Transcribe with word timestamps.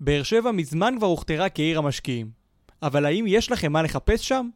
באר 0.00 0.22
שבע 0.22 0.50
מזמן 0.52 0.94
כבר 0.98 1.06
הוכתרה 1.06 1.48
כעיר 1.48 1.78
המשקיעים. 1.78 2.30
אבל 2.82 3.06
האם 3.06 3.24
יש 3.28 3.50
לכם 3.50 3.72
מה 3.72 3.82
לחפש 3.82 4.28
שם? 4.28 4.48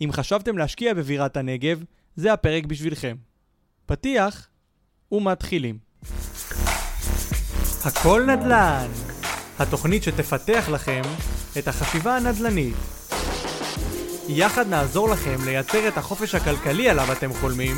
אם 0.00 0.12
חשבתם 0.12 0.58
להשקיע 0.58 0.94
בבירת 0.94 1.36
הנגב, 1.36 1.84
זה 2.16 2.32
הפרק 2.32 2.66
בשבילכם. 2.66 3.16
פתיח 3.86 4.48
ומתחילים. 5.12 5.78
הכל 7.84 8.26
נדל"ן, 8.28 8.88
התוכנית 9.58 10.02
שתפתח 10.02 10.68
לכם 10.72 11.02
את 11.58 11.68
החשיבה 11.68 12.16
הנדל"נית. 12.16 12.74
יחד 14.28 14.68
נעזור 14.68 15.08
לכם 15.08 15.36
לייצר 15.44 15.88
את 15.88 15.96
החופש 15.96 16.34
הכלכלי 16.34 16.88
עליו 16.88 17.12
אתם 17.12 17.32
חולמים 17.32 17.76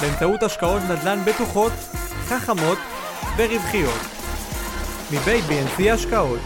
באמצעות 0.00 0.42
השקעות 0.42 0.82
נדל"ן 0.82 1.18
בטוחות, 1.26 1.72
חכמות 2.24 2.78
ורווחיות. 3.36 4.00
מבית 5.12 5.44
BNC 5.44 5.82
השקעות 5.92 6.40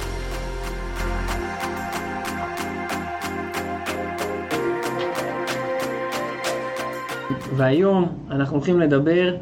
והיום 7.58 8.06
אנחנו 8.30 8.56
הולכים 8.56 8.80
לדבר 8.80 9.34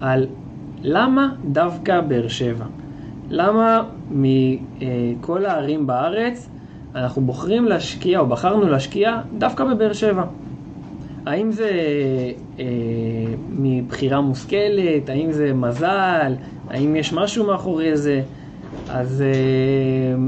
על 0.00 0.26
למה 0.82 1.34
דווקא 1.44 2.00
באר 2.00 2.28
שבע. 2.28 2.64
למה 3.30 3.82
מכל 4.10 5.46
הערים 5.46 5.86
בארץ 5.86 6.48
אנחנו 6.94 7.22
בוחרים 7.22 7.64
להשקיע, 7.64 8.20
או 8.20 8.26
בחרנו 8.26 8.68
להשקיע, 8.68 9.20
דווקא 9.38 9.64
בבאר 9.64 9.92
שבע. 9.92 10.24
האם 11.26 11.52
זה 11.52 11.70
אה, 12.58 12.64
מבחירה 13.48 14.20
מושכלת, 14.20 15.08
האם 15.08 15.32
זה 15.32 15.52
מזל, 15.54 16.34
האם 16.70 16.96
יש 16.96 17.12
משהו 17.12 17.46
מאחורי 17.46 17.96
זה? 17.96 18.22
אז, 18.88 19.22
אה, 19.22 20.24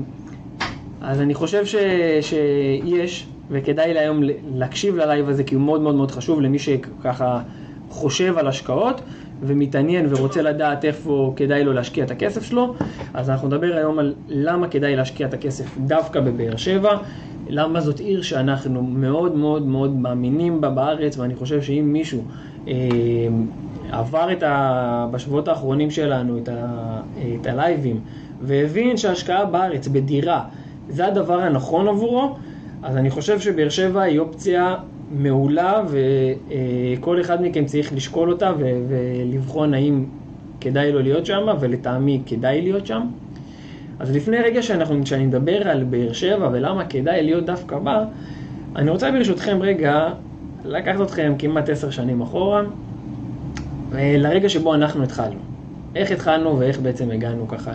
אז 1.01 1.20
אני 1.20 1.34
חושב 1.34 1.67
ש, 1.67 1.75
שיש, 2.20 3.27
וכדאי 3.51 3.95
להיום 3.95 4.20
להקשיב 4.55 4.97
ללייב 4.97 5.28
הזה, 5.28 5.45
כי 5.45 5.55
הוא 5.55 5.62
מאוד 5.62 5.81
מאוד 5.81 5.95
מאוד 5.95 6.11
חשוב 6.11 6.41
למי 6.41 6.59
שככה 6.59 7.41
חושב 7.89 8.39
על 8.39 8.48
השקעות 8.48 9.01
ומתעניין 9.42 10.06
ורוצה 10.09 10.42
לדעת 10.42 10.84
איפה 10.84 11.33
כדאי 11.36 11.64
לו 11.64 11.73
להשקיע 11.73 12.05
את 12.05 12.11
הכסף 12.11 12.42
שלו. 12.42 12.75
אז 13.14 13.31
אנחנו 13.31 13.48
נדבר 13.48 13.77
היום 13.77 13.98
על 13.98 14.14
למה 14.28 14.69
כדאי 14.69 14.97
להשקיע 14.97 15.27
את 15.27 15.34
הכסף 15.34 15.78
דווקא 15.78 16.20
בבאר 16.20 16.56
שבע, 16.56 16.97
למה 17.48 17.81
זאת 17.81 18.01
עיר 18.01 18.23
שאנחנו 18.23 18.83
מאוד 18.83 19.36
מאוד 19.36 19.67
מאוד 19.67 19.97
מאמינים 19.97 20.61
בה 20.61 20.70
בארץ, 20.70 21.19
ואני 21.19 21.34
חושב 21.34 21.62
שאם 21.62 21.91
מישהו 21.92 22.23
אה, 22.69 22.75
עבר 23.91 24.33
את 24.33 24.42
ה... 24.42 25.06
בשבועות 25.11 25.48
האחרונים 25.48 25.91
שלנו 25.91 26.39
את, 26.39 26.48
ה... 26.48 27.01
את 27.41 27.47
הלייבים 27.47 28.01
והבין 28.41 28.97
שהשקעה 28.97 29.45
בארץ 29.45 29.89
בדירה 29.89 30.45
זה 30.89 31.06
הדבר 31.06 31.41
הנכון 31.41 31.89
עבורו, 31.89 32.36
אז 32.84 32.96
אני 32.96 33.10
חושב 33.10 33.40
שבאר 33.40 33.68
שבע 33.68 34.02
היא 34.02 34.18
אופציה 34.18 34.77
מעולה 35.10 35.82
וכל 35.88 37.20
אחד 37.20 37.42
מכם 37.42 37.64
צריך 37.64 37.92
לשקול 37.92 38.30
אותה 38.30 38.52
ולבחון 38.58 39.74
האם 39.74 40.04
כדאי 40.60 40.92
לו 40.92 41.02
להיות 41.02 41.27
שם 41.27 41.46
ולטעמי 41.60 42.22
כדאי 42.27 42.62
להיות 42.62 42.86
שם. 42.86 43.00
אז 43.98 44.16
לפני 44.16 44.36
רגע 44.36 44.62
שאנחנו, 44.62 45.06
שאני 45.06 45.27
מדבר 45.27 45.68
על 45.68 45.84
באר 45.84 46.12
שבע 46.12 46.48
ולמה 46.52 46.84
כדאי 46.84 47.22
להיות 47.22 47.46
דווקא 47.46 47.78
בה, 47.78 48.05
אני 48.77 48.90
רוצה 48.90 49.10
ברשותכם 49.10 49.58
רגע 49.60 50.08
לקחת 50.64 51.00
אתכם 51.00 51.34
כמעט 51.38 51.68
עשר 51.68 51.90
שנים 51.90 52.20
אחורה 52.20 52.62
לרגע 53.92 54.48
שבו 54.48 54.74
אנחנו 54.74 55.02
התחלנו. 55.02 55.38
איך 55.96 56.10
התחלנו 56.10 56.58
ואיך 56.58 56.80
בעצם 56.80 57.10
הגענו 57.10 57.48
ככה 57.48 57.72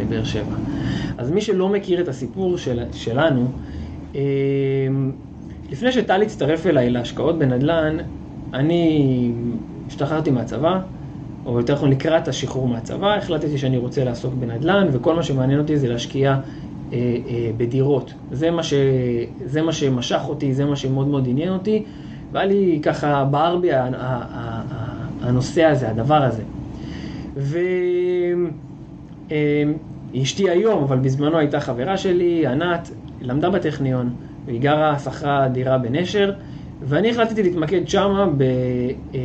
לבאר 0.00 0.24
שבע. 0.24 0.54
אז 1.18 1.30
מי 1.30 1.40
שלא 1.40 1.68
מכיר 1.68 2.00
את 2.00 2.08
הסיפור 2.08 2.58
של, 2.58 2.80
שלנו, 2.92 3.48
לפני 5.70 5.92
שטל 5.92 6.22
הצטרף 6.22 6.66
אליי 6.66 6.90
להשקעות 6.90 7.38
בנדל"ן, 7.38 7.96
אני 8.54 9.32
השתחררתי 9.86 10.30
מהצבא, 10.30 10.80
או 11.46 11.58
יותר 11.58 11.74
נכון 11.74 11.90
לקראת 11.90 12.28
השחרור 12.28 12.68
מהצבא, 12.68 13.14
החלטתי 13.14 13.58
שאני 13.58 13.76
רוצה 13.76 14.04
לעסוק 14.04 14.34
בנדל"ן, 14.34 14.88
וכל 14.92 15.14
מה 15.14 15.22
שמעניין 15.22 15.60
אותי 15.60 15.78
זה 15.78 15.88
להשקיע 15.88 16.30
אה, 16.92 16.98
אה, 17.28 17.50
בדירות. 17.56 18.14
זה 18.30 18.50
מה, 18.50 18.62
ש, 18.62 18.74
זה 19.44 19.62
מה 19.62 19.72
שמשך 19.72 20.20
אותי, 20.28 20.54
זה 20.54 20.64
מה 20.64 20.76
שמאוד 20.76 21.08
מאוד 21.08 21.28
עניין 21.28 21.52
אותי, 21.52 21.84
והיה 22.32 22.46
לי 22.46 22.80
ככה, 22.82 23.24
בער 23.24 23.56
בי 23.56 23.68
הנושא 25.22 25.64
הזה, 25.64 25.90
הדבר 25.90 26.22
הזה. 26.22 26.42
ואשתי 30.12 30.48
אה, 30.48 30.52
היום, 30.52 30.82
אבל 30.82 30.98
בזמנו 30.98 31.38
הייתה 31.38 31.60
חברה 31.60 31.96
שלי, 31.96 32.46
ענת, 32.46 32.90
למדה 33.20 33.50
בטכניון, 33.50 34.10
והיא 34.46 34.60
גרה, 34.60 34.98
שכרה 34.98 35.48
דירה 35.48 35.78
בנשר, 35.78 36.32
ואני 36.82 37.10
החלטתי 37.10 37.42
להתמקד 37.42 37.88
שמה 37.88 38.26
אה, 39.14 39.20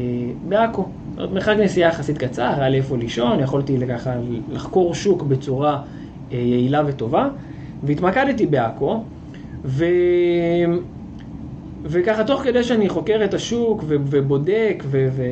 בעכו. 0.48 0.82
זאת 0.82 1.18
אומרת, 1.18 1.32
מרחק 1.34 1.56
נסיעה 1.60 1.90
יחסית 1.90 2.18
קצר, 2.18 2.54
היה 2.58 2.70
לי 2.70 2.78
איפה 2.78 2.98
לישון, 2.98 3.40
יכולתי 3.40 3.78
ככה 3.90 4.14
לחקור 4.52 4.94
שוק 4.94 5.24
בצורה 5.24 5.82
אה, 6.32 6.38
יעילה 6.38 6.82
וטובה, 6.88 7.30
והתמקדתי 7.84 8.46
בעכו, 8.46 9.04
ו... 9.66 9.86
וככה 11.84 12.24
תוך 12.24 12.42
כדי 12.42 12.64
שאני 12.64 12.90
חוקר 12.90 13.22
את 13.26 13.34
השוק 13.34 13.84
ו... 13.88 13.96
ובודק 14.10 14.84
ו... 14.86 15.08
ו... 15.12 15.24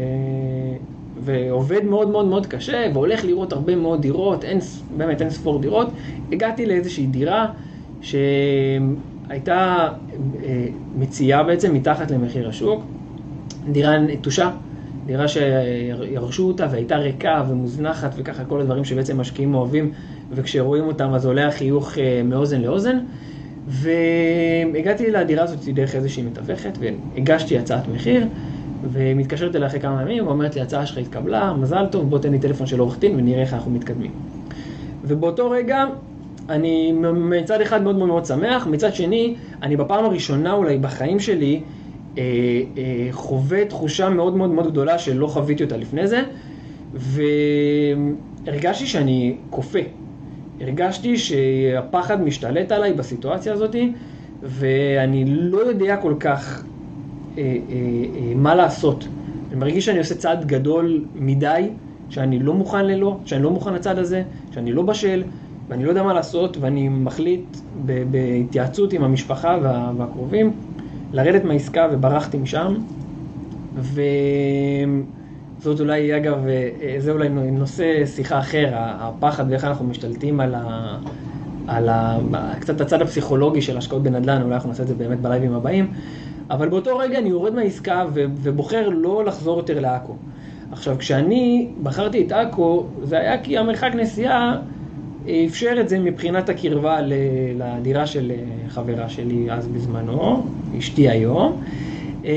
ועובד 1.25 1.85
מאוד 1.85 2.09
מאוד 2.09 2.25
מאוד 2.25 2.46
קשה, 2.46 2.85
והולך 2.94 3.25
לראות 3.25 3.53
הרבה 3.53 3.75
מאוד 3.75 4.02
דירות, 4.02 4.44
אין, 4.44 4.59
באמת 4.97 5.22
אין 5.22 5.29
ספור 5.29 5.59
דירות, 5.62 5.88
הגעתי 6.31 6.66
לאיזושהי 6.66 7.07
דירה 7.07 7.47
שהייתה 8.03 9.90
אה, 10.44 10.66
מציעה 10.96 11.44
בעצם 11.44 11.74
מתחת 11.74 12.12
למחיר 12.12 12.50
השוק, 12.50 12.84
דירה 13.72 14.00
נטושה, 14.00 14.52
דירה 15.06 15.28
שירשו 15.28 16.47
אותה 16.47 16.68
והייתה 16.72 16.97
ריקה 16.97 17.44
ומוזנחת 17.50 18.14
וככה 18.18 18.46
כל 18.46 18.62
הדברים 18.62 18.86
שבעצם 18.86 19.19
משקיעים 19.19 19.56
אוהבים 19.56 19.91
וכשרואים 20.31 20.84
אותם 20.84 21.14
אז 21.14 21.25
עולה 21.25 21.47
החיוך 21.47 21.97
אה, 21.97 22.22
מאוזן 22.24 22.62
לאוזן. 22.62 23.00
והגעתי 23.68 25.12
לדירה 25.12 25.44
הזאת 25.44 25.74
דרך 25.74 25.96
איזושהי 25.96 26.24
מתווכת 26.24 26.78
והגשתי 26.80 27.58
הצעת 27.58 27.88
מחיר 27.88 28.28
ומתקשרת 28.91 29.56
אליי 29.56 29.68
אחרי 29.68 29.80
כמה 29.80 30.02
ימים 30.02 30.28
ואומרת 30.28 30.56
לי 30.56 30.62
ההצעה 30.62 30.85
שלך 30.85 30.97
התקבלה, 30.97 31.53
מזל 31.53 31.85
טוב 31.91 32.09
בוא 32.09 32.20
תן 32.20 32.31
לי 32.31 32.40
טלפון 32.40 32.68
של 32.68 32.80
עורך 32.80 33.00
דין 33.00 33.16
ונראה 33.16 33.41
איך 33.41 33.53
אנחנו 33.53 33.72
מתקדמים. 33.72 34.12
ובאותו 35.03 35.50
רגע 35.50 35.85
אני 36.49 36.91
מצד 37.13 37.61
אחד 37.61 37.83
מאוד 37.83 37.95
מאוד 37.95 38.07
מאוד 38.07 38.25
שמח, 38.25 38.67
מצד 38.67 38.95
שני, 38.95 39.35
אני 39.61 39.77
בפעם 39.77 40.05
הראשונה 40.05 40.53
אולי 40.53 40.77
בחיים 40.77 41.19
שלי 41.19 41.61
אה, 42.17 42.23
אה, 42.77 43.07
חווה 43.11 43.65
תחושה 43.65 44.09
מאוד 44.09 44.35
מאוד 44.37 44.49
מאוד 44.49 44.71
גדולה 44.71 44.97
שלא 44.99 45.27
חוויתי 45.27 45.63
אותה 45.63 45.77
לפני 45.77 46.07
זה, 46.07 46.21
והרגשתי 48.45 48.85
שאני 48.85 49.35
כופה. 49.49 49.79
הרגשתי 50.61 51.17
שהפחד 51.17 52.21
משתלט 52.21 52.71
עליי 52.71 52.93
בסיטואציה 52.93 53.53
הזאת, 53.53 53.75
ואני 54.43 55.25
לא 55.27 55.57
יודע 55.57 55.97
כל 55.97 56.13
כך 56.19 56.63
אה, 57.37 57.43
אה, 57.43 57.53
אה, 58.15 58.35
מה 58.35 58.55
לעשות. 58.55 59.07
אני 59.51 59.59
מרגיש 59.59 59.85
שאני 59.85 59.97
עושה 59.97 60.15
צעד 60.15 60.45
גדול 60.45 61.05
מדי, 61.15 61.69
שאני 62.09 62.39
לא 62.39 62.53
מוכן 62.53 62.85
ללא, 62.85 63.17
שאני 63.25 63.43
לא 63.43 63.51
מוכן 63.51 63.73
לצד 63.73 63.99
הזה, 63.99 64.23
שאני 64.51 64.71
לא 64.71 64.81
בשל, 64.81 65.23
ואני 65.68 65.84
לא 65.84 65.90
יודע 65.90 66.03
מה 66.03 66.13
לעשות, 66.13 66.57
ואני 66.57 66.90
מחליט 66.90 67.57
בהתייעצות 68.12 68.94
עם 68.94 69.03
המשפחה 69.03 69.57
וה, 69.62 69.91
והקרובים 69.97 70.51
לרדת 71.13 71.44
מהעסקה 71.44 71.88
וברחתי 71.91 72.38
משם. 72.38 72.75
וזאת 73.75 75.79
אולי, 75.79 76.18
אגב, 76.18 76.46
זה 76.97 77.12
אולי 77.12 77.29
נושא 77.29 78.06
שיחה 78.06 78.40
אחר, 78.40 78.69
הפחד 78.73 79.46
ואיך 79.50 79.66
אנחנו 79.66 79.85
משתלטים 79.85 80.40
על, 80.40 80.56
ה, 80.56 80.97
על 81.68 81.90
ה, 81.90 82.19
קצת 82.59 82.82
הצד 82.82 83.02
הפסיכולוגי 83.02 83.61
של 83.61 83.78
השקעות 83.78 84.03
בנדל"ן, 84.03 84.41
אולי 84.41 84.53
אנחנו 84.53 84.70
נעשה 84.70 84.84
את 84.84 84.87
זה 84.87 84.96
באמת 84.96 85.20
בלייבים 85.20 85.53
הבאים. 85.53 85.91
אבל 86.49 86.70
באותו 86.70 86.97
רגע 86.97 87.20
אני 87.20 87.29
יורד 87.29 87.53
מהעסקה 87.53 88.05
ובוחר 88.14 88.90
לא 88.90 89.26
לחזור 89.26 89.58
יותר 89.58 89.79
לעכו. 89.79 90.16
עכשיו, 90.72 90.96
כשאני 90.99 91.70
בחרתי 91.84 92.28
את 92.28 92.32
עכו, 92.32 92.87
זה 93.03 93.20
היה 93.20 93.43
כי 93.43 93.58
המרחק 93.58 93.91
נסיעה 93.96 94.58
אפשר 95.28 95.75
את 95.79 95.90
זה 95.90 95.99
מבחינת 95.99 96.49
הקרבה 96.49 96.99
לדירה 97.55 98.08
של 98.08 98.31
אה, 98.31 98.70
חברה 98.70 99.09
שלי 99.09 99.52
אז 99.52 99.67
בזמנו, 99.67 100.46
אשתי 100.78 101.09
היום. 101.09 101.61
אמ, 102.23 102.29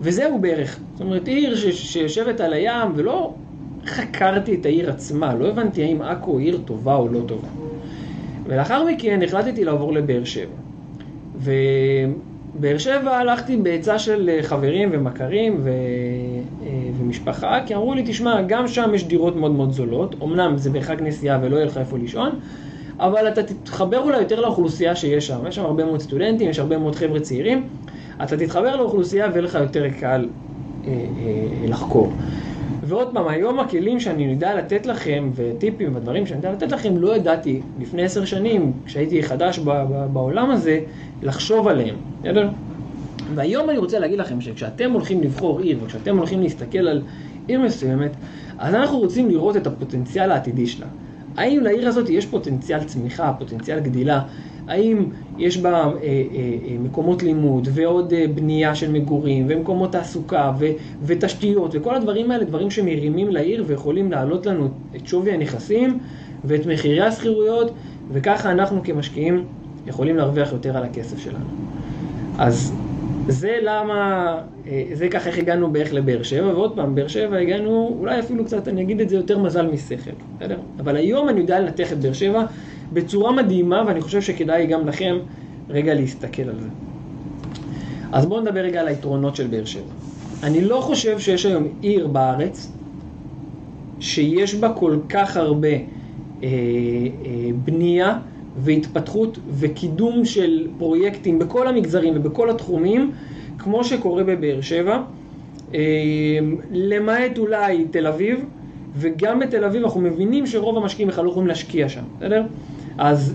וזהו 0.00 0.38
בערך. 0.38 0.78
זאת 0.92 1.00
אומרת, 1.00 1.28
עיר 1.28 1.56
שיושבת 1.72 2.40
על 2.40 2.52
הים, 2.52 2.92
ולא 2.94 3.34
חקרתי 3.86 4.54
את 4.54 4.66
העיר 4.66 4.90
עצמה, 4.90 5.34
לא 5.34 5.48
הבנתי 5.48 5.82
האם 5.82 6.02
עכו 6.02 6.38
עיר 6.38 6.60
טובה 6.64 6.94
או 6.94 7.08
לא 7.08 7.20
טובה. 7.26 7.48
ולאחר 8.46 8.84
מכן 8.84 9.20
החלטתי 9.22 9.64
לעבור 9.64 9.92
לבאר 9.92 10.24
שבע. 10.24 10.54
ובאר 11.36 12.78
שבע 12.78 13.16
הלכתי 13.16 13.56
בעצה 13.56 13.98
של 13.98 14.30
אה, 14.32 14.42
חברים 14.42 14.88
ומכרים 14.92 15.56
ו... 15.62 15.70
ומשפחה, 17.08 17.58
כי 17.66 17.74
אמרו 17.74 17.94
לי, 17.94 18.02
תשמע, 18.06 18.42
גם 18.42 18.68
שם 18.68 18.90
יש 18.94 19.04
דירות 19.04 19.36
מאוד 19.36 19.52
מאוד 19.52 19.72
זולות, 19.72 20.14
אמנם 20.22 20.56
זה 20.56 20.70
בחג 20.70 20.96
נסיעה 21.02 21.38
ולא 21.42 21.56
יהיה 21.56 21.66
לך 21.66 21.78
איפה 21.78 21.98
לישון, 21.98 22.30
אבל 22.98 23.28
אתה 23.28 23.42
תתחבר 23.42 23.98
אולי 23.98 24.18
יותר 24.18 24.40
לאוכלוסייה 24.40 24.96
שיש 24.96 25.26
שם. 25.26 25.38
יש 25.48 25.54
שם 25.54 25.64
הרבה 25.64 25.84
מאוד 25.84 26.00
סטודנטים, 26.00 26.50
יש 26.50 26.58
הרבה 26.58 26.78
מאוד 26.78 26.94
חבר'ה 26.94 27.20
צעירים. 27.20 27.68
אתה 28.22 28.36
תתחבר 28.36 28.76
לאוכלוסייה 28.76 29.26
ויהיה 29.28 29.42
לך 29.42 29.54
יותר 29.54 29.88
קל 30.00 30.28
אה, 30.84 30.90
אה, 30.90 31.68
לחקור. 31.68 32.12
ועוד 32.82 33.08
פעם, 33.12 33.28
היום 33.28 33.60
הכלים 33.60 34.00
שאני 34.00 34.24
יודע 34.24 34.54
לתת 34.54 34.86
לכם, 34.86 35.30
וטיפים 35.34 35.96
ודברים 35.96 36.26
שאני 36.26 36.38
יודע 36.38 36.52
לתת 36.52 36.72
לכם, 36.72 36.96
לא 36.96 37.16
ידעתי 37.16 37.60
לפני 37.80 38.02
עשר 38.02 38.24
שנים, 38.24 38.72
כשהייתי 38.86 39.22
חדש 39.22 39.58
בעולם 40.12 40.50
הזה, 40.50 40.80
לחשוב 41.22 41.68
עליהם, 41.68 41.96
בסדר? 42.22 42.48
והיום 43.34 43.70
אני 43.70 43.78
רוצה 43.78 43.98
להגיד 43.98 44.18
לכם 44.18 44.40
שכשאתם 44.40 44.92
הולכים 44.92 45.22
לבחור 45.22 45.60
עיר, 45.60 45.78
וכשאתם 45.82 46.18
הולכים 46.18 46.42
להסתכל 46.42 46.88
על 46.88 47.02
עיר 47.46 47.60
מסוימת, 47.60 48.10
אז 48.58 48.74
אנחנו 48.74 48.98
רוצים 48.98 49.30
לראות 49.30 49.56
את 49.56 49.66
הפוטנציאל 49.66 50.30
העתידי 50.30 50.66
שלה. 50.66 50.86
האם 51.36 51.60
לעיר 51.62 51.88
הזאת 51.88 52.10
יש 52.10 52.26
פוטנציאל 52.26 52.84
צמיחה, 52.84 53.32
פוטנציאל 53.38 53.80
גדילה? 53.80 54.22
האם 54.68 55.04
יש 55.38 55.58
בה 55.58 55.70
אה, 55.70 55.82
אה, 55.82 55.92
אה, 56.02 56.76
מקומות 56.80 57.22
לימוד 57.22 57.68
ועוד 57.72 58.12
אה, 58.12 58.24
בנייה 58.34 58.74
של 58.74 58.92
מגורים 58.92 59.46
ומקומות 59.48 59.92
תעסוקה 59.92 60.52
ו, 60.58 60.66
ותשתיות 61.02 61.70
וכל 61.74 61.94
הדברים 61.94 62.30
האלה, 62.30 62.44
דברים 62.44 62.70
שמרימים 62.70 63.28
לעיר 63.28 63.64
ויכולים 63.66 64.10
להעלות 64.10 64.46
לנו 64.46 64.68
את 64.96 65.06
שווי 65.06 65.32
הנכסים 65.32 65.98
ואת 66.44 66.66
מחירי 66.66 67.00
השכירויות 67.00 67.72
וככה 68.12 68.50
אנחנו 68.50 68.82
כמשקיעים 68.84 69.44
יכולים 69.86 70.16
להרוויח 70.16 70.52
יותר 70.52 70.76
על 70.76 70.82
הכסף 70.82 71.18
שלנו. 71.18 71.46
אז 72.38 72.72
זה 73.28 73.58
למה, 73.62 74.34
אה, 74.66 74.84
זה 74.92 75.08
ככה 75.08 75.28
איך 75.28 75.38
הגענו 75.38 75.72
בערך 75.72 75.92
לבאר 75.92 76.22
שבע, 76.22 76.46
ועוד 76.46 76.76
פעם, 76.76 76.94
באר 76.94 77.08
שבע 77.08 77.36
הגענו, 77.36 77.96
אולי 77.98 78.20
אפילו 78.20 78.44
קצת, 78.44 78.68
אני 78.68 78.82
אגיד 78.82 79.00
את 79.00 79.08
זה 79.08 79.16
יותר 79.16 79.38
מזל 79.38 79.66
משכל, 79.66 80.10
בסדר? 80.38 80.58
אבל 80.78 80.96
היום 80.96 81.28
אני 81.28 81.40
יודע 81.40 81.60
לנתח 81.60 81.92
את 81.92 81.98
באר 81.98 82.12
שבע 82.12 82.44
בצורה 82.92 83.32
מדהימה, 83.32 83.84
ואני 83.86 84.00
חושב 84.00 84.20
שכדאי 84.20 84.66
גם 84.66 84.86
לכם 84.86 85.18
רגע 85.68 85.94
להסתכל 85.94 86.42
על 86.42 86.60
זה. 86.60 86.68
אז 88.12 88.26
בואו 88.26 88.40
נדבר 88.40 88.60
רגע 88.60 88.80
על 88.80 88.88
היתרונות 88.88 89.36
של 89.36 89.46
באר 89.46 89.64
שבע. 89.64 89.92
אני 90.42 90.60
לא 90.60 90.80
חושב 90.80 91.18
שיש 91.18 91.46
היום 91.46 91.68
עיר 91.80 92.06
בארץ 92.06 92.72
שיש 94.00 94.54
בה 94.54 94.72
כל 94.72 94.96
כך 95.08 95.36
הרבה 95.36 95.68
אה, 95.68 95.78
אה, 96.42 96.48
בנייה 97.64 98.18
והתפתחות 98.58 99.38
וקידום 99.50 100.24
של 100.24 100.68
פרויקטים 100.78 101.38
בכל 101.38 101.68
המגזרים 101.68 102.14
ובכל 102.16 102.50
התחומים, 102.50 103.12
כמו 103.58 103.84
שקורה 103.84 104.24
בבאר 104.24 104.60
שבע, 104.60 105.02
אה, 105.74 105.80
למעט 106.70 107.38
אולי 107.38 107.84
תל 107.90 108.06
אביב, 108.06 108.44
וגם 108.96 109.38
בתל 109.38 109.64
אביב 109.64 109.82
אנחנו 109.82 110.00
מבינים 110.00 110.46
שרוב 110.46 110.76
המשקיעים 110.76 111.08
בכלל 111.08 111.24
לא 111.24 111.30
יכולים 111.30 111.48
להשקיע 111.48 111.88
שם, 111.88 112.02
בסדר? 112.18 112.42
אז, 112.98 113.34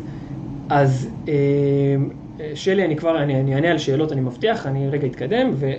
אז 0.69 1.09
אה, 1.27 1.33
שלי, 2.55 2.85
אני 2.85 2.95
כבר, 2.95 3.23
אני, 3.23 3.55
אענה 3.55 3.71
על 3.71 3.77
שאלות, 3.77 4.11
אני 4.11 4.21
מבטיח, 4.21 4.67
אני 4.67 4.89
רגע 4.89 5.07
אתקדם, 5.07 5.49
ו, 5.53 5.65
אה, 5.65 5.75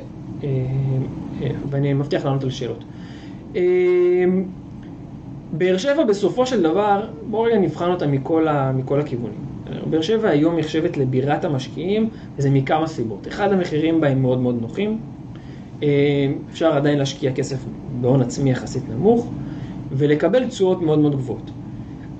אה, 1.43 1.49
ואני 1.71 1.95
מבטיח 1.95 2.25
לענות 2.25 2.45
על 2.45 2.51
שאלות. 2.51 2.85
אה, 5.55 5.59
באר 5.59 5.77
שבע 5.79 6.05
בסופו 6.05 6.47
של 6.47 6.63
דבר, 6.63 7.07
בואו 7.31 7.43
רגע 7.43 7.59
נבחן 7.59 7.91
אותה 7.91 8.07
מכל, 8.07 8.49
ה, 8.49 8.73
מכל 8.73 9.01
הכיוונים. 9.01 9.39
באר 9.91 10.03
שבע 10.03 10.29
היום 10.29 10.59
נחשבת 10.59 10.97
לבירת 10.97 11.45
המשקיעים, 11.45 12.09
וזה 12.37 12.51
מכמה 12.51 12.87
סיבות. 12.87 13.29
אחד, 13.29 13.53
המחירים 13.53 14.01
בה 14.01 14.09
הם 14.09 14.23
מאוד 14.23 14.39
מאוד 14.41 14.59
נוחים. 14.61 14.99
אפשר 16.51 16.73
עדיין 16.73 16.99
להשקיע 16.99 17.33
כסף 17.33 17.57
בהון 18.01 18.21
עצמי 18.21 18.51
יחסית 18.51 18.83
נמוך, 18.89 19.31
ולקבל 19.93 20.47
תשואות 20.47 20.83
מאוד 20.83 20.99
מאוד 20.99 21.17
גבוהות. 21.17 21.51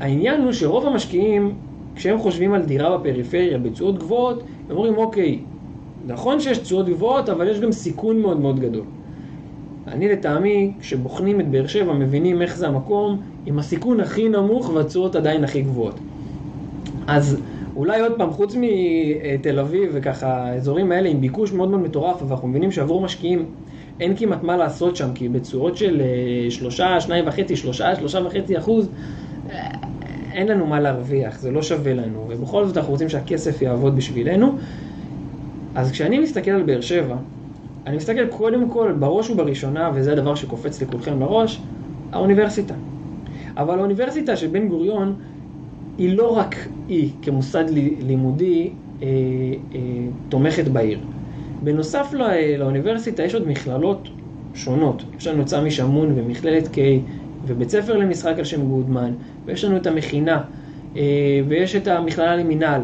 העניין 0.01 0.43
הוא 0.43 0.53
שרוב 0.53 0.87
המשקיעים, 0.87 1.55
כשהם 1.97 2.19
חושבים 2.19 2.53
על 2.53 2.63
דירה 2.63 2.99
בפריפריה 2.99 3.59
בתשואות 3.59 3.99
גבוהות, 3.99 4.43
הם 4.71 4.77
אומרים, 4.77 4.97
אוקיי, 4.97 5.39
נכון 6.07 6.41
שיש 6.41 6.59
תשואות 6.59 6.89
גבוהות, 6.89 7.29
אבל 7.29 7.49
יש 7.49 7.61
גם 7.61 7.73
סיכון 7.73 8.21
מאוד 8.21 8.41
מאוד 8.41 8.61
גדול. 8.61 8.85
אני 9.89 10.09
לטעמי, 10.09 10.73
כשבוחנים 10.81 11.41
את 11.41 11.49
באר 11.49 11.67
שבע, 11.67 11.93
מבינים 11.93 12.43
איך 12.43 12.57
זה 12.57 12.69
המקום 12.69 13.21
עם 13.47 13.59
הסיכון 13.59 14.01
הכי 14.01 14.29
נמוך 14.29 14.71
והתשואות 14.75 15.17
עדיין 15.17 15.45
הכי 15.45 15.63
גבוהות. 15.63 16.01
אז 17.07 17.41
אולי 17.77 18.01
עוד 18.01 18.13
פעם, 18.17 18.31
חוץ 18.31 18.57
מתל 18.61 19.59
אביב 19.59 19.91
וככה, 19.93 20.27
האזורים 20.27 20.93
האלה 20.93 21.09
עם 21.09 21.21
ביקוש 21.21 21.53
מאוד 21.53 21.71
מאוד 21.71 21.81
מטורף, 21.81 22.23
אבל 22.23 22.31
אנחנו 22.31 22.49
מבינים 22.49 22.73
שעבור 22.73 23.01
משקיעים 23.01 23.45
אין 24.01 24.17
כמעט 24.17 24.43
מה 24.43 24.57
לעשות 24.57 24.97
שם, 24.97 25.09
כי 25.15 25.29
בתשואות 25.29 25.77
של 25.77 26.03
שלושה, 26.51 27.01
שניים 27.01 27.25
וחצי, 27.29 27.57
שלושה, 27.57 27.97
שלושה 27.97 28.19
וחצי 28.27 28.59
אחוז, 28.59 28.89
אין 30.33 30.49
לנו 30.49 30.67
מה 30.67 30.81
להרוויח, 30.81 31.39
זה 31.39 31.51
לא 31.51 31.63
שווה 31.63 31.95
לנו, 31.95 32.27
ובכל 32.29 32.67
זאת 32.67 32.77
אנחנו 32.77 32.93
רוצים 32.93 33.09
שהכסף 33.09 33.63
יעבוד 33.63 33.97
בשבילנו. 33.97 34.57
אז 35.75 35.91
כשאני 35.91 36.19
מסתכל 36.19 36.51
על 36.51 36.63
באר 36.63 36.81
שבע, 36.81 37.17
אני 37.87 37.97
מסתכל 37.97 38.27
קודם 38.27 38.71
כל, 38.71 38.93
בראש 38.99 39.31
ובראשונה, 39.31 39.91
וזה 39.95 40.13
הדבר 40.13 40.35
שקופץ 40.35 40.83
לכולכם 40.83 41.21
לראש, 41.21 41.61
האוניברסיטה. 42.13 42.75
אבל 43.57 43.79
האוניברסיטה 43.79 44.37
של 44.37 44.47
בן 44.47 44.69
גוריון 44.69 45.15
היא 45.99 46.17
לא 46.17 46.37
רק 46.37 46.57
היא 46.89 47.11
כמוסד 47.23 47.65
לימודי 48.01 48.71
אה, 49.03 49.07
אה, 49.75 49.81
תומכת 50.29 50.69
בעיר. 50.69 50.99
בנוסף 51.63 52.11
לא, 52.13 52.27
לאוניברסיטה 52.59 53.23
יש 53.23 53.35
עוד 53.35 53.49
מכללות 53.49 54.09
שונות. 54.55 55.03
יש 55.19 55.27
לנו 55.27 55.49
סמי 55.49 55.71
שמון 55.71 56.13
ומכללת 56.15 56.69
קיי 56.69 57.01
ובית 57.47 57.71
ספר 57.71 57.97
למשחק 57.97 58.35
על 58.39 58.45
שם 58.45 58.69
גודמן, 58.69 59.13
ויש 59.45 59.65
לנו 59.65 59.77
את 59.77 59.87
המכינה, 59.87 60.43
אה, 60.97 61.03
ויש 61.49 61.77
את 61.77 61.89
המכללה 61.89 62.37
למינהל. 62.37 62.83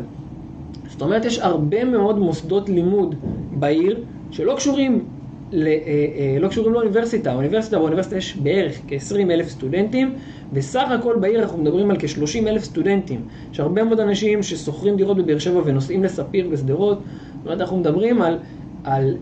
זאת 0.88 1.02
אומרת, 1.02 1.24
יש 1.24 1.38
הרבה 1.38 1.84
מאוד 1.84 2.18
מוסדות 2.18 2.68
לימוד 2.68 3.14
בעיר 3.58 4.04
שלא 4.30 4.54
קשורים, 4.56 5.04
ל, 5.52 5.66
אה, 5.66 5.72
אה, 5.76 6.36
לא 6.40 6.48
קשורים 6.48 6.72
לאוניברסיטה. 6.72 7.30
האוניברסיטה, 7.32 7.78
באוניברסיטה 7.78 8.16
יש 8.16 8.36
בערך 8.36 8.80
כ-20 8.88 9.30
אלף 9.30 9.48
סטודנטים, 9.48 10.14
וסך 10.52 10.86
הכל 10.90 11.16
בעיר 11.20 11.42
אנחנו 11.42 11.58
מדברים 11.58 11.90
על 11.90 11.96
כ-30 11.98 12.48
אלף 12.48 12.64
סטודנטים. 12.64 13.20
יש 13.52 13.60
הרבה 13.60 13.84
מאוד 13.84 14.00
אנשים 14.00 14.42
ששוכרים 14.42 14.96
דירות 14.96 15.16
בבאר 15.16 15.38
שבע 15.38 15.60
ונוסעים 15.64 16.04
לספיר 16.04 16.48
ושדרות. 16.50 16.98
זאת 16.98 17.46
אומרת, 17.46 17.60
אנחנו 17.60 17.76
מדברים 17.76 18.22
על, 18.22 18.38
על 18.84 19.16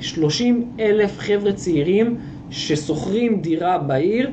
30 0.00 0.70
אלף 0.80 1.18
חבר'ה 1.18 1.52
צעירים 1.52 2.16
ששוכרים 2.50 3.40
דירה 3.40 3.78
בעיר. 3.78 4.30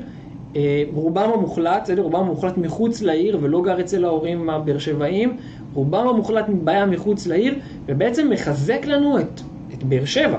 רובם 0.92 1.30
המוחלט, 1.34 1.82
בסדר, 1.82 2.02
רובם 2.02 2.20
המוחלט 2.20 2.58
מחוץ 2.58 3.02
לעיר 3.02 3.38
ולא 3.40 3.62
גר 3.62 3.80
אצל 3.80 4.04
ההורים 4.04 4.50
הבאר 4.50 4.78
שבעים, 4.78 5.36
רובם 5.74 6.08
המוחלט 6.08 6.48
מבעיה 6.48 6.86
מחוץ 6.86 7.26
לעיר, 7.26 7.54
ובעצם 7.86 8.30
מחזק 8.30 8.86
לנו 8.86 9.18
את, 9.18 9.40
את 9.74 9.84
באר 9.84 10.04
שבע, 10.04 10.38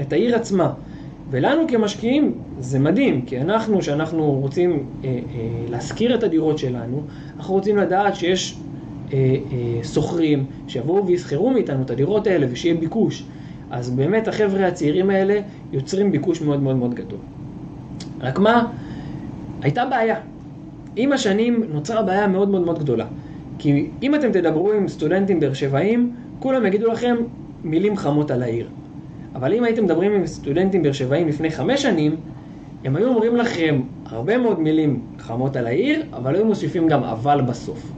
את 0.00 0.12
העיר 0.12 0.36
עצמה. 0.36 0.72
ולנו 1.30 1.62
כמשקיעים 1.68 2.34
זה 2.58 2.78
מדהים, 2.78 3.22
כי 3.22 3.40
אנחנו, 3.40 3.82
שאנחנו 3.82 4.32
רוצים 4.32 4.70
אה, 5.04 5.08
אה, 5.08 5.20
להשכיר 5.68 6.14
את 6.14 6.22
הדירות 6.22 6.58
שלנו, 6.58 7.02
אנחנו 7.36 7.54
רוצים 7.54 7.76
לדעת 7.76 8.16
שיש 8.16 8.58
אה, 9.12 9.36
אה, 9.52 9.84
שוכרים 9.84 10.46
שיבואו 10.68 11.06
ויסחרו 11.06 11.50
מאיתנו 11.50 11.82
את 11.82 11.90
הדירות 11.90 12.26
האלה 12.26 12.46
ושיהיה 12.50 12.74
ביקוש. 12.74 13.24
אז 13.70 13.90
באמת 13.90 14.28
החבר'ה 14.28 14.66
הצעירים 14.66 15.10
האלה 15.10 15.40
יוצרים 15.72 16.12
ביקוש 16.12 16.42
מאוד 16.42 16.62
מאוד 16.62 16.76
מאוד 16.76 16.94
גדול. 16.94 17.18
רק 18.20 18.38
מה? 18.38 18.66
הייתה 19.62 19.84
בעיה. 19.86 20.16
עם 20.96 21.12
השנים 21.12 21.64
נוצרה 21.72 22.02
בעיה 22.02 22.26
מאוד 22.26 22.48
מאוד 22.48 22.62
מאוד 22.62 22.78
גדולה. 22.78 23.06
כי 23.58 23.86
אם 24.02 24.14
אתם 24.14 24.32
תדברו 24.32 24.72
עם 24.72 24.88
סטודנטים 24.88 25.40
באר 25.40 25.52
שבעים, 25.52 26.14
כולם 26.38 26.66
יגידו 26.66 26.86
לכם 26.86 27.16
מילים 27.64 27.96
חמות 27.96 28.30
על 28.30 28.42
העיר. 28.42 28.68
אבל 29.34 29.52
אם 29.54 29.64
הייתם 29.64 29.84
מדברים 29.84 30.12
עם 30.12 30.26
סטודנטים 30.26 30.82
באר 30.82 30.92
שבעים 30.92 31.28
לפני 31.28 31.50
חמש 31.50 31.82
שנים, 31.82 32.16
הם 32.84 32.96
היו 32.96 33.08
אומרים 33.08 33.36
לכם 33.36 33.80
הרבה 34.06 34.38
מאוד 34.38 34.60
מילים 34.60 35.02
חמות 35.18 35.56
על 35.56 35.66
העיר, 35.66 36.02
אבל 36.12 36.34
היו 36.34 36.44
מוסיפים 36.44 36.88
גם 36.88 37.02
אבל 37.04 37.40
בסוף. 37.40 37.92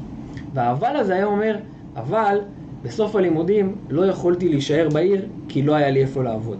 והאבל 0.54 0.96
הזה 0.96 1.14
היה 1.14 1.24
אומר, 1.24 1.56
אבל 1.96 2.38
בסוף 2.82 3.16
הלימודים 3.16 3.74
לא 3.90 4.06
יכולתי 4.06 4.48
להישאר 4.48 4.88
בעיר 4.92 5.26
כי 5.48 5.62
לא 5.62 5.74
היה 5.74 5.90
לי 5.90 6.00
איפה 6.00 6.22
לעבוד. 6.22 6.58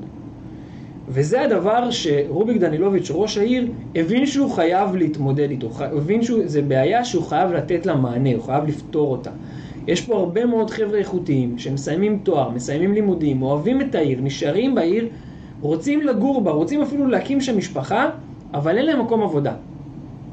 וזה 1.09 1.42
הדבר 1.42 1.90
שרוביק 1.90 2.56
דנילוביץ', 2.56 3.11
ראש 3.11 3.38
העיר, 3.38 3.68
הבין 3.94 4.26
שהוא 4.26 4.50
חייב 4.50 4.97
להתמודד 4.97 5.50
איתו, 5.50 5.71
הבין 5.78 6.23
שזה 6.23 6.62
בעיה 6.62 7.04
שהוא 7.04 7.25
חייב 7.25 7.52
לתת 7.52 7.87
לה 7.87 7.97
מענה, 7.97 8.35
הוא 8.35 8.42
חייב 8.42 8.64
לפתור 8.64 9.12
אותה. 9.12 9.30
יש 9.87 10.01
פה 10.01 10.15
הרבה 10.15 10.47
מאוד 10.47 10.71
חבר'ה 10.71 10.99
איכותיים 10.99 11.59
שמסיימים 11.59 12.19
תואר, 12.23 12.51
מסיימים 12.51 12.93
לימודים, 12.93 13.43
אוהבים 13.43 13.81
את 13.81 13.95
העיר, 13.95 14.21
נשארים 14.23 14.75
בעיר, 14.75 15.09
רוצים 15.61 16.01
לגור 16.01 16.41
בה, 16.41 16.51
רוצים 16.51 16.83
אפילו 16.83 17.07
להקים 17.07 17.41
שם 17.41 17.59
משפחה, 17.59 18.11
אבל 18.55 18.77
אין 18.79 18.87
להם 18.87 19.01
מקום 19.01 19.23
עבודה. 19.23 19.55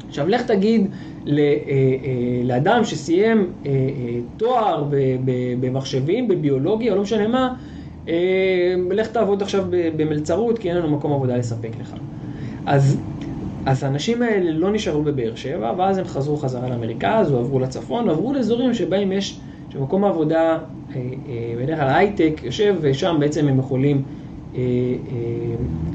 עכשיו 0.08 0.28
לך 0.28 0.42
תגיד 0.42 0.88
לאדם 2.44 2.84
שסיים 2.84 3.52
תואר 4.38 4.86
במחשבים, 5.60 6.28
בביולוגיה, 6.28 6.96
לא 6.96 7.02
משנה 7.02 7.28
מה, 7.28 7.54
לך 8.92 9.08
תעבוד 9.08 9.42
עכשיו 9.42 9.66
במלצרות, 9.70 10.60
כי 10.60 10.70
אין 10.70 10.78
לנו 10.78 10.90
מקום 10.98 11.14
עבודה 11.14 11.38
לספק 11.38 11.72
לך. 11.82 11.94
אז 12.66 12.98
אז 13.70 13.84
האנשים 13.84 14.22
האלה 14.22 14.52
לא 14.52 14.72
נשארו 14.72 15.02
בבאר 15.04 15.36
שבע, 15.36 15.74
ואז 15.78 15.98
הם 15.98 16.06
חזרו 16.06 16.38
חזרה 16.38 16.70
למרכז, 16.70 17.32
או 17.32 17.40
עברו 17.40 17.60
לצפון, 17.60 18.10
או 18.10 18.14
עברו 18.14 18.34
לאזורים 18.34 18.74
שבהם 18.74 19.12
יש, 19.12 19.40
שמקום 19.70 20.04
העבודה, 20.04 20.40
אה, 20.50 20.60
אה, 20.96 21.54
בדרך 21.62 21.80
כלל 21.80 21.90
הייטק 21.90 22.42
יושב, 22.44 22.76
ושם 22.82 23.18
בעצם 23.20 23.48
הם 23.48 23.60
יכולים 23.60 24.04
אה, 24.56 24.62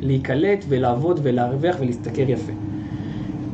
להיקלט 0.03 0.65
ולעבוד 0.69 1.21
ולהרוויח 1.23 1.77
ולהשתכר 1.81 2.31
יפה. 2.31 2.53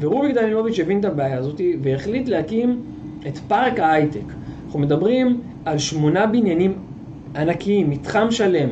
ורוביק 0.00 0.34
דנילוביץ' 0.34 0.78
הבין 0.80 1.00
את 1.00 1.04
הבעיה 1.04 1.38
הזאת 1.38 1.60
והחליט 1.82 2.28
להקים 2.28 2.82
את 3.26 3.38
פארק 3.38 3.80
ההייטק. 3.80 4.32
אנחנו 4.66 4.78
מדברים 4.78 5.40
על 5.64 5.78
שמונה 5.78 6.26
בניינים 6.26 6.72
ענקיים, 7.36 7.90
מתחם 7.90 8.26
שלם, 8.30 8.68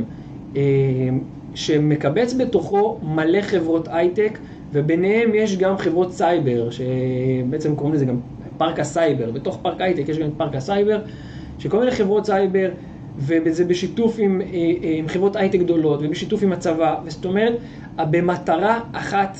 שמקבץ 1.54 2.34
בתוכו 2.34 2.98
מלא 3.02 3.40
חברות 3.40 3.88
הייטק, 3.90 4.38
וביניהם 4.72 5.34
יש 5.34 5.56
גם 5.56 5.78
חברות 5.78 6.12
סייבר, 6.12 6.68
שבעצם 6.70 7.76
קוראים 7.76 7.94
לזה 7.94 8.04
גם 8.04 8.20
פארק 8.58 8.80
הסייבר. 8.80 9.30
בתוך 9.30 9.58
פארק 9.62 9.80
הייטק 9.80 10.08
יש 10.08 10.18
גם 10.18 10.28
את 10.28 10.32
פארק 10.36 10.54
הסייבר, 10.54 11.00
שכל 11.58 11.78
מיני 11.78 11.90
חברות 11.90 12.26
סייבר, 12.26 12.70
וזה 13.18 13.64
בשיתוף 13.64 14.16
עם, 14.18 14.40
אה, 14.40 14.46
אה, 14.46 14.94
עם 14.98 15.08
חברות 15.08 15.36
הייטק 15.36 15.58
גדולות, 15.58 16.00
ובשיתוף 16.02 16.42
עם 16.42 16.52
הצבא, 16.52 16.96
זאת 17.06 17.24
אומרת, 17.24 17.58
במטרה 17.96 18.80
אחת 18.92 19.38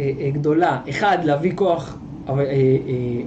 אה, 0.00 0.12
גדולה, 0.32 0.80
אחד, 0.88 1.18
להביא 1.24 1.52
כוח 1.54 1.98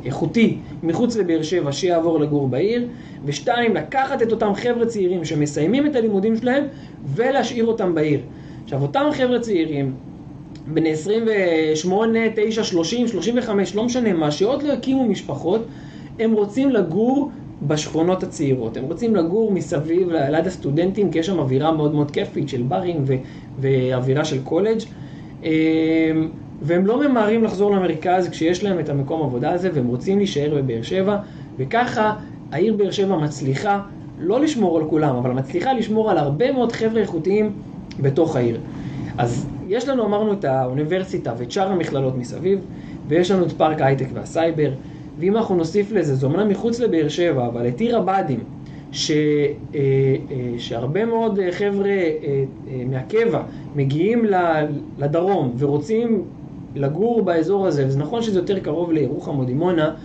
איכותי 0.05 0.57
מחוץ 0.83 1.17
לבאר 1.17 1.43
שבע 1.43 1.71
שיעבור 1.71 2.19
לגור 2.19 2.47
בעיר, 2.47 2.87
ושתיים, 3.25 3.75
לקחת 3.75 4.21
את 4.21 4.31
אותם 4.31 4.53
חבר'ה 4.55 4.85
צעירים 4.85 5.25
שמסיימים 5.25 5.85
את 5.85 5.95
הלימודים 5.95 6.35
שלהם 6.35 6.63
ולהשאיר 7.05 7.65
אותם 7.65 7.95
בעיר. 7.95 8.19
עכשיו, 8.63 8.81
אותם 8.81 9.05
חבר'ה 9.11 9.39
צעירים, 9.39 9.93
בני 10.67 10.89
28, 10.91 12.19
9, 12.35 12.63
30, 12.63 13.07
35, 13.07 13.75
לא 13.75 13.83
משנה 13.83 14.13
מה, 14.13 14.31
שעוד 14.31 14.63
לא 14.63 14.73
הקימו 14.73 15.05
משפחות, 15.05 15.65
הם 16.19 16.31
רוצים 16.31 16.69
לגור 16.69 17.31
בשכונות 17.67 18.23
הצעירות. 18.23 18.77
הם 18.77 18.83
רוצים 18.83 19.15
לגור 19.15 19.51
מסביב 19.51 20.09
ליד 20.09 20.47
הסטודנטים, 20.47 21.11
כי 21.11 21.19
יש 21.19 21.25
שם 21.25 21.39
אווירה 21.39 21.71
מאוד 21.71 21.95
מאוד 21.95 22.11
כיפית 22.11 22.49
של 22.49 22.61
ברים 22.61 23.03
ו- 23.05 23.15
ואווירה 23.59 24.25
של 24.25 24.43
קולג'. 24.43 24.79
אמ, 25.43 25.49
והם 26.61 26.85
לא 26.85 27.07
ממהרים 27.07 27.43
לחזור 27.43 27.71
למרכז 27.71 28.29
כשיש 28.29 28.63
להם 28.63 28.79
את 28.79 28.89
המקום 28.89 29.21
עבודה 29.23 29.51
הזה, 29.51 29.69
והם 29.73 29.87
רוצים 29.87 30.17
להישאר 30.17 30.53
בבאר 30.55 30.81
שבע, 30.81 31.17
וככה 31.57 32.15
העיר 32.51 32.73
באר 32.73 32.91
שבע 32.91 33.17
מצליחה 33.17 33.81
לא 34.19 34.39
לשמור 34.39 34.77
על 34.77 34.85
כולם, 34.85 35.15
אבל 35.15 35.31
מצליחה 35.31 35.73
לשמור 35.73 36.11
על 36.11 36.17
הרבה 36.17 36.51
מאוד 36.51 36.71
חבר'ה 36.71 37.01
איכותיים 37.01 37.51
בתוך 37.99 38.35
העיר. 38.35 38.59
אז 39.17 39.47
יש 39.71 39.89
לנו, 39.89 40.05
אמרנו, 40.05 40.33
את 40.33 40.45
האוניברסיטה 40.45 41.33
ואת 41.37 41.51
שאר 41.51 41.71
המכללות 41.71 42.17
מסביב, 42.17 42.59
ויש 43.07 43.31
לנו 43.31 43.45
את 43.45 43.51
פארק 43.51 43.81
ההייטק 43.81 44.07
והסייבר, 44.13 44.71
ואם 45.19 45.37
אנחנו 45.37 45.55
נוסיף 45.55 45.91
לזה, 45.91 46.15
זה 46.15 46.25
אומנם 46.25 46.49
מחוץ 46.49 46.79
לבאר 46.79 47.07
שבע, 47.07 47.47
אבל 47.47 47.67
את 47.67 47.79
עיר 47.79 47.97
הבה"דים, 47.97 48.39
ש, 48.91 49.11
אה, 49.11 49.15
אה, 49.75 50.53
שהרבה 50.57 51.05
מאוד 51.05 51.39
חבר'ה 51.51 51.89
אה, 51.89 52.43
מהקבע 52.89 53.41
מגיעים 53.75 54.25
לדרום 54.97 55.53
ורוצים 55.57 56.23
לגור 56.75 57.21
באזור 57.21 57.67
הזה, 57.67 57.87
וזה 57.87 57.99
נכון 57.99 58.21
שזה 58.21 58.39
יותר 58.39 58.59
קרוב 58.59 58.91
לירוחם 58.91 59.39
או 59.39 59.45
דימונה, 59.45 59.95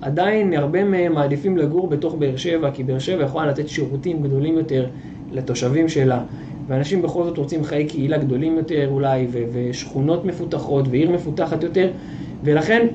עדיין 0.00 0.54
הרבה 0.54 0.84
מהם 0.84 1.12
מעדיפים 1.12 1.58
לגור 1.58 1.86
בתוך 1.86 2.14
באר 2.14 2.36
שבע, 2.36 2.70
כי 2.70 2.84
באר 2.84 2.98
שבע 2.98 3.22
יכולה 3.22 3.46
לתת 3.46 3.68
שירותים 3.68 4.22
גדולים 4.22 4.58
יותר 4.58 4.86
לתושבים 5.32 5.88
שלה. 5.88 6.22
ואנשים 6.68 7.02
בכל 7.02 7.24
זאת 7.24 7.38
רוצים 7.38 7.64
חיי 7.64 7.86
קהילה 7.86 8.18
גדולים 8.18 8.56
יותר 8.56 8.88
אולי, 8.90 9.26
ו- 9.30 9.44
ושכונות 9.52 10.24
מפותחות, 10.24 10.88
ועיר 10.88 11.10
מפותחת 11.10 11.62
יותר, 11.62 11.90
ולכן 12.42 12.86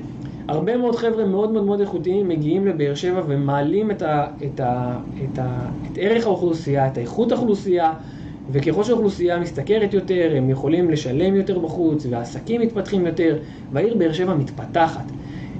הרבה 0.48 0.76
מאוד 0.76 0.96
חבר'ה 0.96 1.24
מאוד 1.24 1.50
מאוד 1.52 1.64
מאוד 1.64 1.80
איכותיים 1.80 2.28
מגיעים 2.28 2.66
לבאר 2.66 2.94
שבע 2.94 3.22
ומעלים 3.28 3.90
את, 3.90 4.02
ה- 4.02 4.26
את, 4.46 4.60
ה- 4.60 4.98
את, 5.24 5.38
ה- 5.38 5.68
את 5.86 5.98
ערך 6.00 6.26
האוכלוסייה, 6.26 6.86
את 6.86 6.96
האיכות 6.96 7.32
האוכלוסייה, 7.32 7.92
וככל 8.48 8.84
שהאוכלוסייה 8.84 9.38
משתכרת 9.40 9.94
יותר, 9.94 10.32
הם 10.36 10.50
יכולים 10.50 10.90
לשלם 10.90 11.36
יותר 11.36 11.58
בחוץ, 11.58 12.06
והעסקים 12.10 12.60
מתפתחים 12.60 13.06
יותר, 13.06 13.38
והעיר 13.72 13.94
באר 13.98 14.12
שבע 14.12 14.34
מתפתחת. 14.34 15.12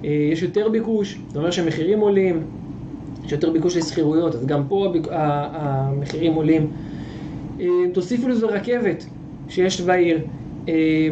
אה, 0.05 0.11
יש 0.33 0.43
יותר 0.43 0.69
ביקוש, 0.69 1.25
זאת 1.27 1.37
אומרת 1.37 1.53
שהמחירים 1.53 2.01
עולים, 2.01 2.47
יש 3.25 3.33
יותר 3.33 3.51
ביקוש 3.51 3.77
לשכירויות, 3.77 4.35
אז 4.35 4.47
גם 4.47 4.69
פה 4.69 4.93
המחירים 5.11 6.35
עולים. 6.35 6.71
אה, 7.61 7.67
תוסיפו 7.93 8.29
לזה 8.29 8.47
רכבת 8.47 9.07
שיש 9.49 9.81
בעיר. 9.81 10.21
אה, 10.69 11.09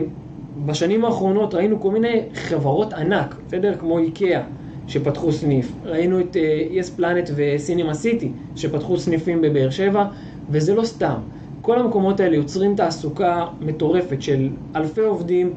בשנים 0.67 1.05
האחרונות 1.05 1.55
ראינו 1.55 1.81
כל 1.81 1.91
מיני 1.91 2.21
חברות 2.35 2.93
ענק, 2.93 3.35
בסדר? 3.47 3.75
כמו 3.79 3.99
איקאה, 3.99 4.43
שפתחו 4.87 5.33
סניף. 5.33 5.73
ראינו 5.85 6.21
את 6.21 6.37
יס 6.71 6.91
פלנט 6.91 7.31
וסינימה 7.37 7.95
סיטי, 7.95 8.33
שפתחו 8.57 8.99
סניפים 8.99 9.41
בבאר 9.43 9.71
שבע, 9.71 10.07
וזה 10.51 10.75
לא 10.75 10.85
סתם. 10.85 11.17
כל 11.63 11.79
המקומות 11.79 12.21
האלה 12.21 12.37
יוצרים 12.37 12.77
תעסוקה 12.77 13.47
מטורפת 13.61 14.23
של 14.23 14.49
אלפי 14.77 15.01
עובדים, 15.01 15.53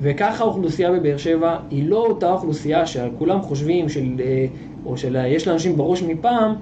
וככה 0.00 0.44
האוכלוסייה 0.44 0.92
בבאר 0.92 1.16
שבע 1.16 1.56
היא 1.70 1.88
לא 1.88 2.06
אותה 2.06 2.32
אוכלוסייה 2.32 2.86
שכולם 2.86 3.42
חושבים, 3.42 3.88
של, 3.88 4.20
אה, 4.20 4.46
או 4.86 4.96
שיש 4.96 5.48
לאנשים 5.48 5.76
בראש 5.76 6.02
מפעם, 6.02 6.54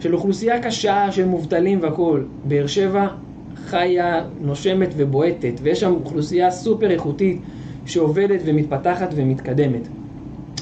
של 0.00 0.14
אוכלוסייה 0.14 0.62
קשה, 0.62 1.12
של 1.12 1.24
מובטלים 1.24 1.78
והכול. 1.82 2.26
באר 2.44 2.66
שבע 2.66 3.08
חיה, 3.56 4.24
נושמת 4.40 4.94
ובועטת, 4.96 5.52
ויש 5.62 5.80
שם 5.80 5.92
אוכלוסייה 5.92 6.50
סופר 6.50 6.90
איכותית 6.90 7.40
שעובדת 7.86 8.40
ומתפתחת 8.44 9.08
ומתקדמת. 9.16 9.88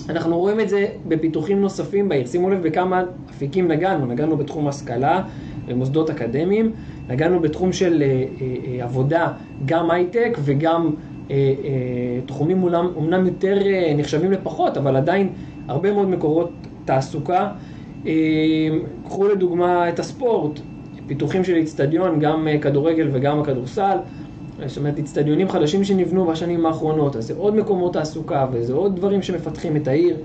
אנחנו 0.09 0.39
רואים 0.39 0.61
את 0.61 0.69
זה 0.69 0.87
בפיתוחים 1.09 1.61
נוספים 1.61 2.09
בעיר. 2.09 2.27
שימו 2.27 2.51
לב 2.51 2.63
בכמה 2.63 3.03
אפיקים 3.31 3.69
נגענו. 3.69 4.07
נגענו 4.07 4.37
בתחום 4.37 4.69
השכלה 4.69 5.23
ומוסדות 5.67 6.11
אקדמיים, 6.11 6.73
נגענו 7.09 7.41
בתחום 7.41 7.73
של 7.73 8.03
אה, 8.03 8.25
אה, 8.41 8.85
עבודה, 8.85 9.33
גם 9.65 9.91
הייטק 9.91 10.39
וגם 10.45 10.95
אה, 11.31 11.37
אה, 11.37 12.21
תחומים 12.27 12.63
אומנם, 12.63 12.89
אומנם 12.97 13.27
יותר 13.27 13.59
אה, 13.67 13.93
נחשבים 13.97 14.33
לפחות, 14.33 14.77
אבל 14.77 14.97
עדיין 14.97 15.29
הרבה 15.69 15.93
מאוד 15.93 16.09
מקורות 16.09 16.51
תעסוקה. 16.85 17.53
קחו 19.05 19.29
לדוגמה 19.29 19.89
את 19.89 19.99
הספורט, 19.99 20.61
פיתוחים 21.07 21.45
של 21.45 21.55
איצטדיון, 21.57 22.19
גם 22.19 22.49
אה, 22.49 22.59
כדורגל 22.59 23.09
וגם 23.13 23.41
הכדורסל. 23.41 23.99
זאת 24.67 24.77
אומרת, 24.79 24.99
איצטדיונים 24.99 25.49
חדשים 25.49 25.85
שנבנו 25.85 26.27
בשנים 26.27 26.67
האחרונות, 26.67 27.17
אז 27.17 27.27
זה 27.27 27.35
עוד 27.35 27.57
מקומות 27.57 27.93
תעסוקה 27.93 28.47
וזה 28.53 28.73
עוד 28.73 28.97
דברים 28.97 29.23
שמפתחים 29.23 29.77
את 29.77 29.89
העיר. 29.89 30.17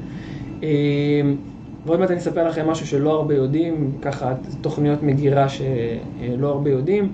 ועוד 1.86 2.00
מעט 2.00 2.12
אני 2.12 2.20
אספר 2.20 2.48
לכם 2.48 2.68
משהו 2.68 2.88
שלא 2.88 3.12
הרבה 3.12 3.36
יודעים, 3.36 3.98
ככה 4.02 4.34
תוכניות 4.62 5.04
מגירה 5.04 5.50
שלא 5.50 6.48
הרבה 6.48 6.70
יודעים. 6.70 7.14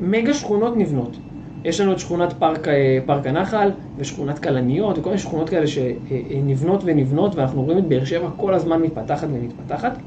מגה 0.00 0.34
שכונות 0.34 0.76
נבנות. 0.76 1.27
יש 1.64 1.80
לנו 1.80 1.92
את 1.92 1.98
שכונת 1.98 2.32
פארק, 2.32 2.68
אה, 2.68 2.98
פארק 3.06 3.26
הנחל 3.26 3.70
ושכונת 3.96 4.38
כלניות 4.38 4.98
וכל 4.98 5.08
מיני 5.08 5.18
שכונות 5.18 5.48
כאלה 5.50 5.66
שנבנות 5.66 6.82
ונבנות 6.84 7.34
ואנחנו 7.34 7.62
רואים 7.62 7.78
את 7.78 7.84
באר 7.84 8.04
שבע 8.04 8.28
כל 8.36 8.54
הזמן 8.54 8.82
מתפתחת 8.82 9.28
ומתפתחת. 9.32 9.98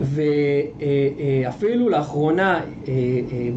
ואפילו 0.00 1.88
לאחרונה 1.88 2.60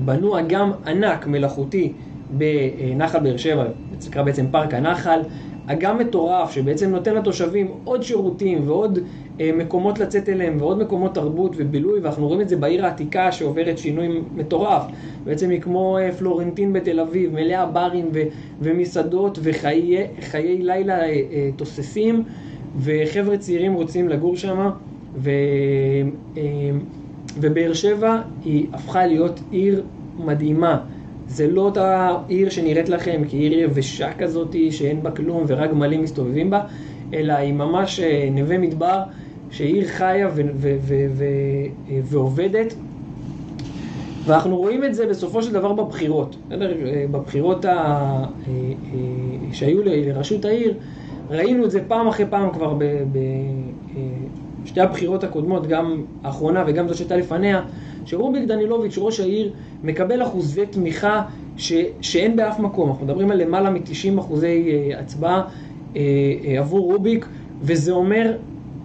בנו 0.06 0.40
אגם 0.40 0.72
ענק 0.88 1.28
מלאכותי 1.28 1.94
בנחל 2.30 3.20
באר 3.20 3.38
שבע, 3.38 3.66
זה 4.00 4.10
נקרא 4.10 4.24
בעצם 4.24 4.46
פארק 4.52 4.74
הנחל, 4.74 5.20
אגם 5.68 5.98
מטורף 5.98 6.52
שבעצם 6.52 6.90
נותן 6.90 7.16
לתושבים 7.16 7.72
עוד 7.84 8.04
שירותים 8.04 8.62
ועוד 8.66 9.00
אה, 9.40 9.52
מקומות 9.58 10.00
לצאת 10.00 10.30
אליהם 10.30 10.58
ועוד 10.60 10.80
מקומות 10.80 11.16
תרבות 11.16 11.56
ובילוי 11.58 12.00
ואנחנו 12.00 12.28
רואים 12.28 12.42
את 12.42 12.50
זה 12.50 12.56
בעיר 12.56 12.86
העתיקה 12.86 13.32
שעוברת 13.32 13.78
שינוי 13.78 14.22
מטורף. 14.36 14.84
בעצם 15.26 15.50
היא 15.50 15.62
כמו 15.62 15.98
אה, 15.98 16.12
פלורנטין 16.12 16.74
בתל 16.74 17.00
אביב 17.00 17.34
מלאה 17.34 17.66
ברים 17.66 18.10
ו- 18.14 18.24
ומסעדות 18.62 19.40
וחיי 19.42 20.08
לילה 20.62 21.04
אה, 21.04 21.50
תוססים 21.56 22.24
וחבר'ה 22.80 23.38
צעירים 23.38 23.74
רוצים 23.74 24.10
לגור 24.10 24.36
שם 24.36 24.70
ו... 25.16 25.30
ובאר 27.40 27.74
שבע 27.74 28.22
היא 28.46 28.68
הפכה 28.74 29.06
להיות 29.06 29.40
עיר 29.52 29.84
מדהימה 30.18 30.80
זה 31.28 31.48
לא 31.48 31.62
אותה 31.62 32.18
עיר 32.28 32.50
שנראית 32.50 32.90
לכם 32.90 33.22
כעיר 33.30 33.54
יבשה 33.54 34.14
כזאת 34.14 34.56
שאין 34.72 35.04
בה 35.04 35.12
כלום 35.12 35.44
ורק 35.48 35.70
גמלים 35.70 36.04
מסתובבים 36.04 36.50
בה, 36.50 36.62
אלא 37.14 37.34
היא 37.34 37.54
ממש 37.54 38.00
אה, 38.00 38.30
נווה 38.32 38.58
מדבר, 38.58 39.02
שעיר 39.52 39.88
חיה 39.88 40.30
ועובדת. 42.04 42.74
ואנחנו 44.26 44.58
רואים 44.58 44.84
את 44.84 44.96
זה 44.96 45.08
בסופו 45.08 45.44
של 45.44 45.54
דבר 45.54 45.74
בבחירות. 45.74 46.36
אה, 46.52 46.58
בבחירות 47.12 47.66
ה... 47.66 47.72
אה, 48.48 48.54
שהיו 49.52 49.84
לראשות 49.84 50.46
העיר, 50.46 50.74
ראינו 51.30 51.66
את 51.66 51.72
זה 51.72 51.80
פעם 51.88 52.08
אחרי 52.08 52.26
פעם 52.30 52.54
כבר 52.54 52.78
בשתי 54.66 54.82
הבחירות 54.82 55.24
הקודמות, 55.24 55.68
גם 55.68 56.04
האחרונה 56.24 56.64
וגם 56.68 56.88
זו 56.88 56.98
שהייתה 56.98 57.18
לפניה, 57.18 57.62
שרוביק 58.06 58.44
דנילוביץ', 58.44 58.98
ראש 58.98 59.20
העיר, 59.20 59.52
מקבל 59.84 60.24
אחוזי 60.24 60.66
תמיכה 60.66 61.22
ש, 61.58 61.74
שאין 62.02 62.36
באף 62.36 62.60
מקום. 62.60 62.90
אנחנו 62.90 63.06
מדברים 63.06 63.32
על 63.32 63.44
למעלה 63.44 63.70
מ-90 63.70 64.20
אחוזי 64.20 64.72
אה, 64.72 65.00
הצבעה 65.00 65.42
אה, 65.96 66.02
אה, 66.46 66.60
עבור 66.60 66.94
רוביק, 66.94 67.26
וזה 67.62 67.92
אומר 67.92 68.34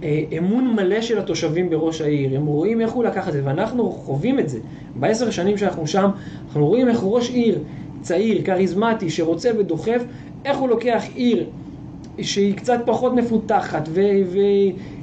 אה, 0.02 0.22
אמון 0.38 0.74
מלא 0.76 1.00
של 1.00 1.18
התושבים 1.18 1.70
בראש 1.70 2.00
העיר. 2.00 2.36
הם 2.36 2.46
רואים 2.46 2.80
איך 2.80 2.92
הוא 2.92 3.04
לקח 3.04 3.28
את 3.28 3.32
זה, 3.32 3.40
ואנחנו 3.44 3.90
חווים 3.90 4.38
את 4.38 4.48
זה. 4.48 4.58
בעשר 4.94 5.30
שנים 5.30 5.58
שאנחנו 5.58 5.86
שם, 5.86 6.10
אנחנו 6.46 6.66
רואים 6.66 6.88
איך 6.88 6.98
ראש 7.02 7.30
עיר 7.30 7.58
צעיר, 8.00 8.42
כריזמטי, 8.44 9.10
שרוצה 9.10 9.50
ודוחף, 9.58 10.02
איך 10.44 10.58
הוא 10.58 10.68
לוקח 10.68 11.02
עיר 11.14 11.46
שהיא 12.20 12.56
קצת 12.56 12.80
פחות 12.86 13.14
מפותחת 13.14 13.88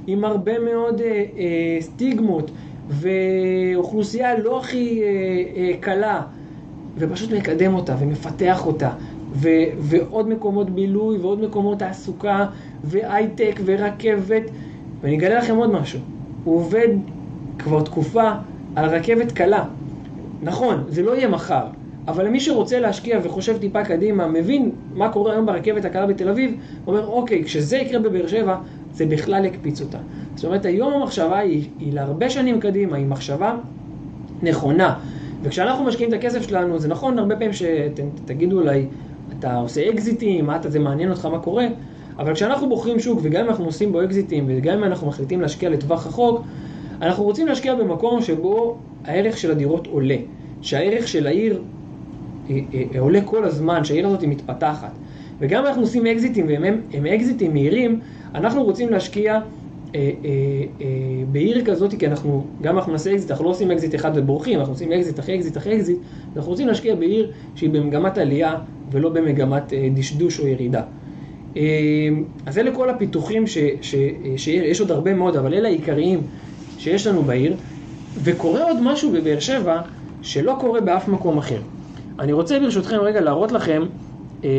ועם 0.08 0.26
הרבה 0.26 0.60
מאוד 0.60 1.02
אה, 1.02 1.08
אה, 1.38 1.78
סטיגמות 1.82 2.52
ואוכלוסייה 2.90 4.40
לא 4.40 4.60
הכי 4.60 5.02
אה, 5.04 5.08
אה, 5.56 5.72
קלה 5.80 6.22
ופשוט 6.98 7.32
מקדם 7.32 7.74
אותה 7.74 7.96
ומפתח 8.00 8.66
אותה 8.66 8.90
ו, 9.34 9.50
ועוד 9.80 10.30
מקומות 10.30 10.70
בילוי 10.70 11.18
ועוד 11.18 11.42
מקומות 11.42 11.80
תעסוקה 11.80 12.46
והייטק 12.84 13.60
ורכבת. 13.66 14.44
ואני 15.02 15.18
אגלה 15.18 15.40
לכם 15.40 15.56
עוד 15.56 15.72
משהו, 15.72 16.00
הוא 16.44 16.56
עובד 16.56 16.88
כבר 17.60 17.84
תקופה 17.84 18.32
על 18.76 18.90
רכבת 18.90 19.32
קלה. 19.32 19.66
נכון, 20.42 20.84
זה 20.88 21.04
לא 21.04 21.16
יהיה 21.16 21.28
מחר 21.28 21.66
אבל 22.08 22.26
למי 22.26 22.40
שרוצה 22.40 22.80
להשקיע 22.80 23.20
וחושב 23.24 23.58
טיפה 23.58 23.84
קדימה, 23.84 24.28
מבין 24.28 24.72
מה 24.94 25.10
קורה 25.10 25.32
היום 25.32 25.46
ברכבת 25.46 25.86
הקלה 25.86 26.06
בתל 26.06 26.30
אביב, 26.30 26.56
אומר, 26.88 27.08
אוקיי, 27.08 27.44
כשזה 27.44 27.78
יקרה 27.78 28.00
בבאר 28.00 28.28
שבע, 28.28 28.58
זה 28.94 29.06
בכלל 29.06 29.46
יקפיץ 29.46 29.82
אותה. 29.82 29.98
זאת 30.36 30.46
אומרת, 30.46 30.66
היום 30.66 30.94
המחשבה 30.94 31.38
היא, 31.38 31.68
היא 31.80 31.94
להרבה 31.94 32.30
שנים 32.30 32.60
קדימה, 32.60 32.98
היא 32.98 33.06
מחשבה 33.06 33.56
נכונה. 34.44 34.96
וכשאנחנו 35.44 35.84
משקיעים 35.86 36.10
את 36.10 36.18
הכסף 36.18 36.48
שלנו, 36.48 36.80
זה 36.80 36.88
נכון 36.88 37.20
הרבה 37.20 37.36
פעמים 37.36 37.52
שתגידו 37.54 38.60
אולי, 38.60 38.86
אתה 39.40 39.56
עושה 39.56 39.90
אקזיטים, 39.90 40.50
אתה, 40.52 40.70
זה 40.70 40.80
מעניין 40.80 41.12
אותך 41.12 41.26
מה 41.26 41.40
קורה, 41.40 41.68
אבל 42.18 42.34
כשאנחנו 42.34 42.70
בוחרים 42.70 43.00
שוק, 43.00 43.20
וגם 43.22 43.44
אם 43.44 43.50
אנחנו 43.50 43.66
עושים 43.66 43.92
בו 43.92 44.04
אקזיטים, 44.04 44.46
וגם 44.48 44.78
אם 44.78 44.84
אנחנו 44.84 45.08
מחליטים 45.08 45.42
להשקיע 45.42 45.70
לטווח 45.70 46.08
רחוק, 46.08 46.42
אנחנו 47.02 47.24
רוצים 47.24 47.48
להשקיע 47.48 47.76
במקום 47.76 48.22
שבו 48.22 48.78
הערך 49.06 49.38
של 49.38 49.52
הדירות 49.52 49.88
עולה, 49.88 50.16
שהערך 50.62 51.08
של 51.08 51.28
העיר 51.28 51.62
עולה 53.00 53.22
כל 53.22 53.44
הזמן, 53.44 53.84
שהעיר 53.84 54.08
הזאת 54.08 54.22
היא 54.22 54.30
מתפתחת. 54.30 54.92
וגם 55.40 55.62
אם 55.62 55.68
אנחנו 55.68 55.82
עושים 55.82 56.06
אקזיטים, 56.06 56.48
והם 56.48 56.64
הם 56.94 57.06
אקזיטים 57.06 57.54
מהירים, 57.54 58.00
אנחנו 58.36 58.64
רוצים 58.64 58.90
להשקיע 58.90 59.34
אה, 59.34 59.40
אה, 59.96 60.30
אה, 60.82 60.88
בעיר 61.32 61.66
כזאת, 61.66 61.94
כי 62.00 62.08
אנחנו, 62.08 62.46
גם 62.62 62.78
אנחנו 62.78 62.92
נעשה 62.92 63.14
אקזיט, 63.14 63.32
אנחנו 63.32 63.46
לא 63.46 63.50
עושים 63.50 63.72
אקזיט 63.72 63.96
אחד 63.96 64.12
ובורחים, 64.16 64.60
אנחנו 64.60 64.74
עושים 64.74 64.92
אקזיט 64.92 65.20
אחרי 65.20 65.36
אקזיט 65.36 65.58
אחרי 65.58 65.76
אקזיט, 65.76 65.98
אנחנו 66.36 66.52
רוצים 66.52 66.68
להשקיע 66.68 66.96
בעיר 66.96 67.32
שהיא 67.56 67.70
במגמת 67.70 68.18
עלייה 68.18 68.56
ולא 68.92 69.10
במגמת 69.10 69.74
אה, 69.74 69.90
דשדוש 69.94 70.40
או 70.40 70.48
ירידה. 70.48 70.82
אה, 71.58 71.62
אז 72.46 72.58
אלה 72.58 72.76
כל 72.76 72.90
הפיתוחים 72.90 73.48
ש, 73.48 73.58
ש, 73.82 73.96
שיש 74.38 74.80
עוד 74.80 74.92
הרבה 74.92 75.14
מאוד, 75.14 75.36
אבל 75.36 75.54
אלה 75.54 75.68
העיקריים 75.68 76.22
שיש 76.78 77.08
לנו 77.08 77.24
בעיר, 77.24 77.56
וקורה 78.24 78.64
עוד 78.64 78.78
משהו 78.82 79.12
בבאר 79.12 79.40
שבע 79.40 79.82
שלא 80.22 80.56
קורה 80.60 80.82
באף 80.82 81.08
מקום 81.08 81.38
אחר. 81.38 81.60
אני 82.20 82.34
רוצה 82.34 82.60
ברשותכם 82.60 82.98
רגע 82.98 83.22
להראות 83.22 83.52
לכם 83.52 83.84
אה, 84.44 84.50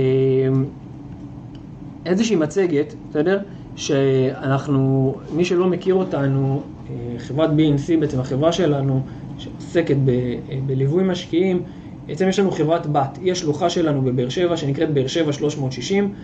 איזושהי 2.06 2.36
מצגת, 2.36 2.94
בסדר? 3.10 3.38
שאנחנו, 3.76 5.14
מי 5.32 5.44
שלא 5.44 5.66
מכיר 5.66 5.94
אותנו, 5.94 6.62
אה, 6.90 6.94
חברת 7.18 7.50
BNC 7.50 8.00
בעצם 8.00 8.20
החברה 8.20 8.52
שלנו 8.52 9.00
שעוסקת 9.38 9.96
ב, 10.04 10.08
אה, 10.08 10.58
בליווי 10.66 11.04
משקיעים, 11.04 11.62
בעצם 12.06 12.28
יש 12.28 12.38
לנו 12.38 12.50
חברת 12.50 12.86
בת, 12.86 13.18
היא 13.22 13.32
השלוחה 13.32 13.70
שלנו 13.70 14.02
בבאר 14.02 14.28
שבע 14.28 14.56
שנקראת 14.56 14.90
באר 14.90 15.06
שבע 15.06 15.32
360 15.32 16.14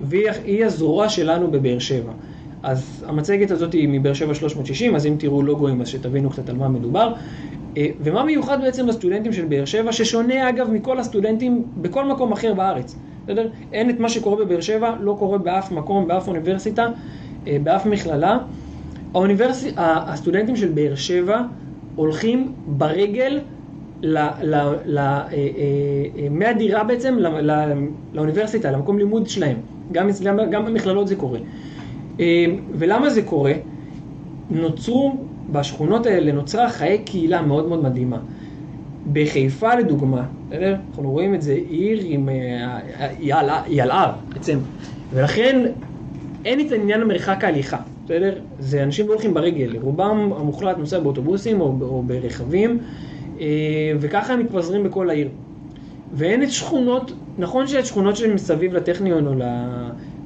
והיא 0.00 0.64
הזרוע 0.64 1.08
שלנו 1.08 1.50
בבאר 1.50 1.78
שבע. 1.78 2.12
אז 2.62 3.04
המצגת 3.08 3.50
הזאת 3.50 3.72
היא 3.72 3.88
מבאר 3.88 4.12
שבע 4.12 4.34
360, 4.34 4.94
אז 4.94 5.06
אם 5.06 5.14
תראו 5.18 5.42
לוגוים 5.42 5.80
אז 5.80 5.88
שתבינו 5.88 6.30
קצת 6.30 6.48
על 6.48 6.56
מה 6.56 6.68
מדובר. 6.68 7.12
אה, 7.76 7.86
ומה 8.00 8.24
מיוחד 8.24 8.60
בעצם 8.60 8.86
לסטודנטים 8.86 9.32
של 9.32 9.44
באר 9.44 9.64
שבע, 9.64 9.92
ששונה 9.92 10.48
אגב 10.48 10.70
מכל 10.70 10.98
הסטודנטים 10.98 11.64
בכל 11.76 12.04
מקום 12.04 12.32
אחר 12.32 12.54
בארץ, 12.54 12.96
בסדר? 13.24 13.48
אין 13.72 13.90
את 13.90 14.00
מה 14.00 14.08
שקורה 14.08 14.44
בבאר 14.44 14.60
שבע, 14.60 14.94
לא 15.00 15.16
קורה 15.18 15.38
באף 15.38 15.72
מקום, 15.72 16.08
באף 16.08 16.28
אוניברסיטה, 16.28 16.88
אה, 17.46 17.56
באף 17.62 17.86
מכללה. 17.86 18.38
האוניברס... 19.14 19.64
הסטודנטים 19.76 20.56
של 20.56 20.68
באר 20.68 20.94
שבע 20.94 21.42
הולכים 21.96 22.52
ברגל 22.66 23.40
ל... 24.02 24.18
ל... 24.42 24.54
ל... 24.84 24.98
אה, 24.98 25.24
מהדירה 26.30 26.84
בעצם 26.84 27.18
ל... 27.18 27.50
לאוניברסיטה, 28.12 28.70
למקום 28.70 28.98
לימוד 28.98 29.28
שלהם. 29.28 29.56
גם, 29.92 30.08
גם 30.50 30.64
במכללות 30.64 31.08
זה 31.08 31.16
קורה. 31.16 31.38
ולמה 32.74 33.10
זה 33.10 33.22
קורה? 33.22 33.52
נוצרו 34.50 35.16
בשכונות 35.52 36.06
האלה 36.06 36.32
נוצרה 36.32 36.70
חיי 36.70 36.98
קהילה 36.98 37.42
מאוד 37.42 37.68
מאוד 37.68 37.82
מדהימה. 37.82 38.18
בחיפה 39.12 39.74
לדוגמה, 39.74 40.22
בסדר? 40.48 40.76
אנחנו 40.90 41.10
רואים 41.10 41.34
את 41.34 41.42
זה, 41.42 41.52
עיר 41.68 42.00
עם... 42.04 42.28
אה, 42.28 43.08
היא 43.66 43.82
על 43.82 43.90
הר 43.90 44.12
בעצם, 44.32 44.58
ולכן 45.10 45.66
אין 46.44 46.60
את 46.60 46.72
עניין 46.72 47.02
המרחק 47.02 47.44
ההליכה, 47.44 47.76
בסדר? 48.04 48.34
זה 48.58 48.82
אנשים 48.82 49.08
לא 49.08 49.12
הולכים 49.12 49.34
ברגל, 49.34 49.76
רובם 49.82 50.32
המוחלט 50.36 50.78
נוסע 50.78 50.98
באוטובוסים 50.98 51.60
או, 51.60 51.74
או 51.80 52.02
ברכבים, 52.06 52.78
אה, 53.40 53.46
וככה 54.00 54.32
הם 54.32 54.40
מתפזרים 54.40 54.84
בכל 54.84 55.10
העיר. 55.10 55.28
ואין 56.12 56.42
את 56.42 56.50
שכונות, 56.50 57.12
נכון 57.38 57.66
שיש 57.66 57.88
שכונות 57.88 58.16
שמסביב 58.16 58.74
לטכניון 58.74 59.26
או 59.26 59.34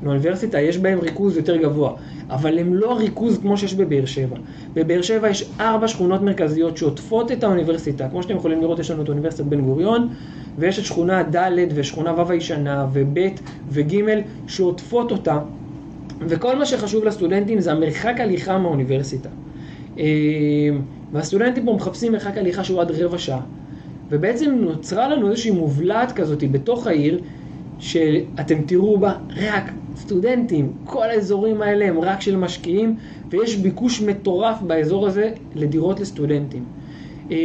לאוניברסיטה, 0.05 0.61
יש 0.61 0.79
בהם 0.79 0.99
ריכוז 1.01 1.37
יותר 1.37 1.57
גבוה, 1.57 1.93
אבל 2.31 2.59
הם 2.59 2.75
לא 2.75 2.93
הריכוז 2.93 3.39
כמו 3.39 3.57
שיש 3.57 3.75
בבאר 3.75 4.05
שבע. 4.05 4.37
בבאר 4.75 5.03
שבע 5.03 5.29
יש 5.29 5.51
ארבע 5.61 5.89
שכונות 5.89 6.23
מרכזיות 6.23 6.77
שעוטפות 6.77 7.33
את 7.33 7.45
האוניברסיטה. 7.45 8.09
כמו 8.09 8.23
שאתם 8.23 8.37
יכולים 8.37 8.61
לראות, 8.61 8.79
יש 8.79 8.91
לנו 8.91 9.03
את 9.03 9.09
אוניברסיטת 9.09 9.45
בן 9.45 9.61
גוריון, 9.61 10.09
ויש 10.59 10.79
את 10.79 10.85
שכונה 10.85 11.23
ד' 11.23 11.59
ושכונה 11.75 12.23
ו' 12.23 12.31
הישנה, 12.31 12.87
וב' 12.93 13.19
וג' 13.69 14.05
שעוטפות 14.47 15.13
אותה. 15.13 15.39
וכל 16.21 16.59
מה 16.59 16.67
שחשוב 16.67 17.05
לסטודנטים 17.05 17.61
זה 17.61 17.73
המרחק 17.73 18.15
הליכה 18.19 18.59
מהאוניברסיטה. 18.59 19.29
אה, 19.99 20.05
והסטודנטים 21.13 21.65
פה 21.65 21.73
מחפשים 21.73 22.13
מרחק 22.13 22.39
הליכה 22.39 22.65
שהוא 22.65 22.81
עד 22.81 22.91
רבע 22.91 23.19
שעה. 23.19 23.41
ובעצם 24.11 24.51
נוצרה 24.51 25.09
לנו 25.09 25.31
איזושהי 25.31 25.51
מובלעת 25.51 26.13
כזאת 26.13 26.45
בתוך 26.51 26.87
העיר, 26.87 27.21
שאתם 27.79 28.63
תראו 28.67 28.99
בה 28.99 29.13
רק 29.37 29.73
סטודנטים, 29.97 30.73
כל 30.85 31.11
האזורים 31.11 31.63
האלה 31.63 31.85
הם 31.85 32.01
רק 32.01 32.21
של 32.21 32.37
משקיעים, 32.37 32.97
ויש 33.31 33.57
ביקוש 33.57 34.01
מטורף 34.03 34.63
באזור 34.63 35.07
הזה 35.07 35.31
לדירות 35.55 36.01
לסטודנטים. 36.01 36.65
אמ, 37.31 37.37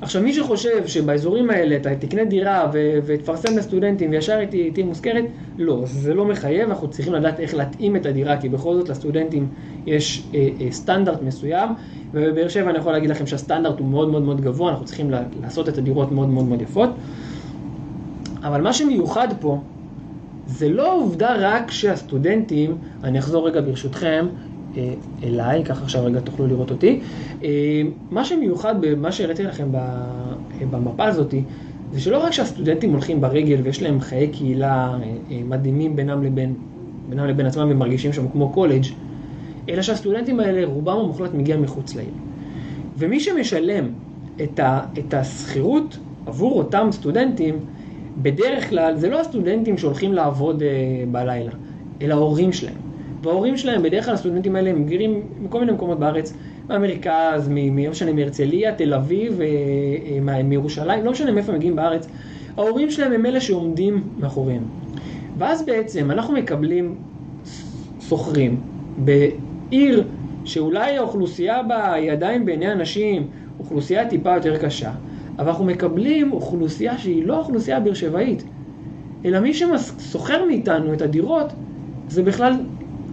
עכשיו, 0.00 0.22
מי 0.22 0.34
שחושב 0.34 0.86
שבאזורים 0.86 1.50
האלה 1.50 1.76
אתה 1.76 1.94
תקנה 1.94 2.24
דירה 2.24 2.70
ו- 2.72 2.98
ותפרסם 3.06 3.56
לסטודנטים 3.56 4.10
וישר 4.10 4.38
היא 4.52 4.72
תהיה 4.72 4.86
מושכרת, 4.86 5.24
לא, 5.58 5.82
זה 5.84 6.14
לא 6.14 6.24
מחייב, 6.24 6.68
אנחנו 6.68 6.90
צריכים 6.90 7.12
לדעת 7.14 7.40
איך 7.40 7.54
להתאים 7.54 7.96
את 7.96 8.06
הדירה, 8.06 8.40
כי 8.40 8.48
בכל 8.48 8.74
זאת 8.74 8.88
לסטודנטים 8.88 9.48
יש 9.86 10.30
אה, 10.34 10.48
אה, 10.60 10.66
סטנדרט 10.70 11.22
מסוים, 11.22 11.68
ובבאר 12.14 12.48
שבע 12.48 12.70
אני 12.70 12.78
יכול 12.78 12.92
להגיד 12.92 13.10
לכם 13.10 13.26
שהסטנדרט 13.26 13.78
הוא 13.78 13.88
מאוד 13.88 14.08
מאוד 14.08 14.22
מאוד 14.22 14.40
גבוה, 14.40 14.70
אנחנו 14.70 14.84
צריכים 14.84 15.10
לעשות 15.42 15.68
את 15.68 15.78
הדירות 15.78 16.12
מאוד 16.12 16.28
מאוד 16.28 16.44
מאוד 16.44 16.62
יפות. 16.62 16.90
אבל 18.44 18.60
מה 18.60 18.72
שמיוחד 18.72 19.28
פה, 19.40 19.60
זה 20.46 20.68
לא 20.68 20.92
העובדה 20.92 21.34
רק 21.38 21.70
שהסטודנטים, 21.70 22.76
אני 23.04 23.18
אחזור 23.18 23.48
רגע 23.48 23.60
ברשותכם 23.60 24.26
אה, 24.76 24.94
אליי, 25.22 25.64
ככה 25.64 25.82
עכשיו 25.84 26.04
רגע 26.04 26.20
תוכלו 26.20 26.46
לראות 26.46 26.70
אותי. 26.70 27.00
אה, 27.44 27.82
מה 28.10 28.24
שמיוחד 28.24 28.74
במה 28.80 29.12
שהראיתי 29.12 29.42
לכם 29.42 29.74
אה, 29.74 29.80
במפה 30.70 31.04
הזאת, 31.04 31.34
זה 31.92 32.00
שלא 32.00 32.18
רק 32.18 32.32
שהסטודנטים 32.32 32.92
הולכים 32.92 33.20
ברגל 33.20 33.60
ויש 33.62 33.82
להם 33.82 34.00
חיי 34.00 34.28
קהילה 34.28 34.98
מדהימים 35.44 35.96
בינם 35.96 36.22
לבין, 36.22 36.54
בינם 37.08 37.26
לבין 37.26 37.46
עצמם 37.46 37.68
ומרגישים 37.70 38.12
שם 38.12 38.28
כמו 38.28 38.48
קולג', 38.48 38.84
אלא 39.68 39.82
שהסטודנטים 39.82 40.40
האלה, 40.40 40.66
רובם 40.66 40.96
המוחלט 40.98 41.34
מגיע 41.34 41.56
מחוץ 41.56 41.94
לעיר. 41.94 42.12
ומי 42.98 43.20
שמשלם 43.20 43.84
את 44.98 45.14
השכירות 45.14 45.98
עבור 46.26 46.58
אותם 46.58 46.88
סטודנטים, 46.92 47.58
בדרך 48.22 48.70
כלל 48.70 48.96
זה 48.96 49.08
לא 49.08 49.20
הסטודנטים 49.20 49.78
שהולכים 49.78 50.12
לעבוד 50.12 50.62
uh, 50.62 50.64
בלילה, 51.10 51.52
אלא 52.02 52.14
ההורים 52.14 52.52
שלהם. 52.52 52.74
וההורים 53.22 53.56
שלהם, 53.56 53.82
בדרך 53.82 54.04
כלל 54.04 54.14
הסטודנטים 54.14 54.56
האלה 54.56 54.70
הם 54.70 54.84
גרים 54.84 55.22
מכל 55.40 55.60
מיני 55.60 55.72
מקומות 55.72 55.98
בארץ, 55.98 56.34
מהמרכז, 56.68 57.48
לא 57.48 57.90
משנה, 57.90 58.12
מהרצליה, 58.12 58.74
תל 58.74 58.94
אביב, 58.94 59.40
אה, 59.40 59.46
אה, 60.34 60.42
מירושלים, 60.42 61.04
לא 61.04 61.10
משנה 61.10 61.32
מאיפה 61.32 61.52
הם 61.52 61.58
מגיעים 61.58 61.76
בארץ, 61.76 62.08
ההורים 62.56 62.90
שלהם 62.90 63.12
הם 63.12 63.26
אלה 63.26 63.40
שעומדים 63.40 64.02
מאחוריהם. 64.18 64.62
ואז 65.38 65.64
בעצם 65.64 66.10
אנחנו 66.10 66.34
מקבלים 66.34 66.94
שוכרים 68.00 68.60
בעיר 68.98 70.04
שאולי 70.44 70.96
האוכלוסייה 70.96 71.62
בה 71.62 71.92
היא 71.92 72.12
עדיין 72.12 72.44
בעיני 72.44 72.72
אנשים 72.72 73.26
אוכלוסייה 73.58 74.08
טיפה 74.08 74.34
יותר 74.34 74.58
קשה, 74.58 74.92
אבל 75.38 75.48
אנחנו 75.48 75.64
מקבלים 75.64 76.32
אוכלוסייה 76.32 76.98
שהיא 76.98 77.26
לא 77.26 77.38
אוכלוסייה 77.38 77.80
באר 77.80 77.94
שבעית, 77.94 78.44
אלא 79.24 79.40
מי 79.40 79.54
ששוכר 79.54 80.44
מאיתנו 80.46 80.94
את 80.94 81.02
הדירות 81.02 81.52
זה 82.08 82.22
בכלל 82.22 82.52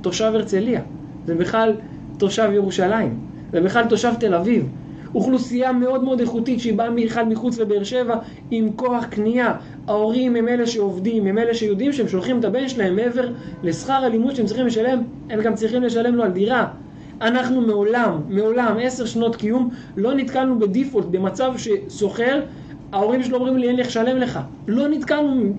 תושב 0.02 0.32
הרצליה, 0.36 0.82
זה 1.26 1.36
בכלל 1.36 1.74
תושב 2.18 2.50
ירושלים, 2.54 3.20
זה 3.52 3.62
בכלל 3.62 3.86
תושב 3.90 4.14
תל 4.20 4.34
אביב. 4.34 4.70
אוכלוסייה 5.16 5.72
מאוד 5.72 6.04
מאוד 6.04 6.20
איכותית 6.20 6.60
שהיא 6.60 6.74
באה 6.78 6.92
בכלל 6.92 7.26
מחוץ 7.26 7.60
לבאר 7.60 7.84
שבע 7.84 8.16
עם 8.52 8.72
כוח 8.76 9.06
קנייה. 9.06 9.54
ההורים 9.88 10.36
הם 10.36 10.48
אלה 10.48 10.68
שעובדים, 10.68 11.28
הם 11.28 11.38
אלה 11.38 11.54
שיודעים 11.54 11.94
שהם 11.94 12.08
שולחים 12.08 12.40
את 12.40 12.46
הבן 12.46 12.68
שלהם 12.68 12.96
מעבר 12.96 13.30
לשכר 13.64 13.94
הלימוד 13.94 14.36
שהם 14.36 14.46
צריכים 14.46 14.66
לשלם, 14.68 15.02
הם 15.30 15.42
גם 15.42 15.56
צריכים 15.56 15.84
לשלם 15.84 16.16
לו 16.16 16.24
על 16.24 16.32
דירה. 16.32 16.68
אנחנו 17.22 17.62
מעולם, 17.62 18.22
מעולם, 18.30 18.78
עשר 18.82 19.06
שנות 19.06 19.36
קיום, 19.36 19.70
לא 19.98 20.14
נתקלנו 20.14 20.60
בדיפולט, 20.60 21.06
במצב 21.06 21.54
שסוחר, 21.58 22.42
ההורים 22.94 23.24
שלו 23.24 23.38
אומרים 23.38 23.58
לי 23.58 23.68
אין 23.68 23.76
לי 23.76 23.82
איך 23.82 23.88
לשלם 23.88 24.18
לך. 24.18 24.40
לא 24.68 24.88
נתקלנו 24.88 25.54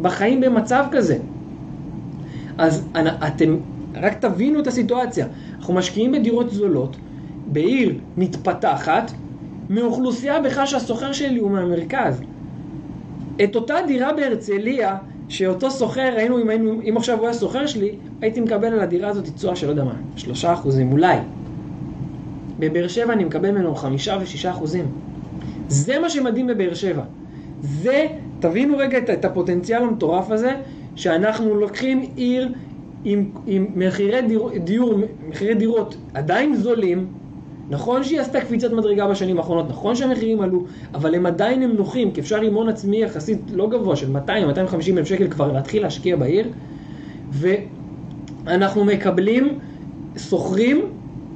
בחיים 0.00 0.40
במצב 0.40 0.84
כזה. 0.90 1.18
אז 2.58 2.88
אתם, 3.26 3.56
רק 3.94 4.18
תבינו 4.20 4.60
את 4.60 4.66
הסיטואציה. 4.66 5.26
אנחנו 5.58 5.74
משקיעים 5.74 6.12
בדירות 6.12 6.50
זולות, 6.50 6.96
בעיר 7.46 8.00
מתפתחת, 8.16 9.10
מאוכלוסייה 9.70 10.40
בכלל 10.40 10.66
שהסוחר 10.66 11.12
שלי 11.12 11.38
הוא 11.38 11.50
מהמרכז. 11.50 12.22
את 13.44 13.56
אותה 13.56 13.74
דירה 13.86 14.12
בהרצליה, 14.12 14.96
שאותו 15.28 15.70
סוחר, 15.70 16.14
היינו, 16.16 16.42
אם, 16.42 16.48
היינו, 16.48 16.80
אם 16.88 16.96
עכשיו 16.96 17.18
הוא 17.18 17.26
היה 17.26 17.34
סוחר 17.34 17.66
שלי, 17.66 17.90
הייתי 18.20 18.40
מקבל 18.40 18.66
על 18.66 18.80
הדירה 18.80 19.08
הזאת 19.08 19.28
תשואה 19.34 19.56
של 19.56 19.66
לא 19.66 19.72
יודע 19.72 19.84
מה, 19.84 19.94
שלושה 20.16 20.52
אחוזים, 20.52 20.92
אולי. 20.92 21.18
בבאר 22.58 22.88
שבע 22.88 23.12
אני 23.12 23.24
מקבל 23.24 23.50
ממנו 23.50 23.74
חמישה 23.74 24.18
ושישה 24.20 24.50
אחוזים. 24.50 24.86
זה 25.68 25.98
מה 25.98 26.10
שמדהים 26.10 26.46
בבאר 26.46 26.74
שבע. 26.74 27.02
זה, 27.60 28.06
תבינו 28.40 28.76
רגע 28.78 28.98
את, 28.98 29.10
את 29.10 29.24
הפוטנציאל 29.24 29.82
המטורף 29.82 30.30
הזה, 30.30 30.52
שאנחנו 30.96 31.54
לוקחים 31.54 32.10
עיר 32.16 32.52
עם, 33.04 33.30
עם 33.46 33.66
מחירי 33.76 34.22
דיר, 34.22 34.48
דיור, 34.64 34.94
מחירי 35.28 35.54
דירות 35.54 35.96
עדיין 36.14 36.54
זולים, 36.54 37.06
נכון 37.70 38.04
שהיא 38.04 38.20
עשתה 38.20 38.40
קפיצת 38.40 38.72
מדרגה 38.72 39.08
בשנים 39.08 39.38
האחרונות, 39.38 39.68
נכון 39.68 39.94
שהמחירים 39.94 40.40
עלו, 40.40 40.64
אבל 40.94 41.14
הם 41.14 41.26
עדיין 41.26 41.62
הם 41.62 41.72
נוחים, 41.76 42.10
כי 42.10 42.20
אפשר 42.20 42.40
עם 42.40 42.54
הון 42.54 42.68
עצמי 42.68 42.96
יחסית 42.96 43.38
לא 43.52 43.68
גבוה 43.70 43.96
של 43.96 44.16
200-250 44.16 44.30
אלף 44.96 45.06
שקל 45.06 45.30
כבר 45.30 45.52
להתחיל 45.52 45.82
להשקיע 45.82 46.16
בעיר, 46.16 46.48
ואנחנו 47.30 48.84
מקבלים 48.84 49.58
שוכרים 50.16 50.82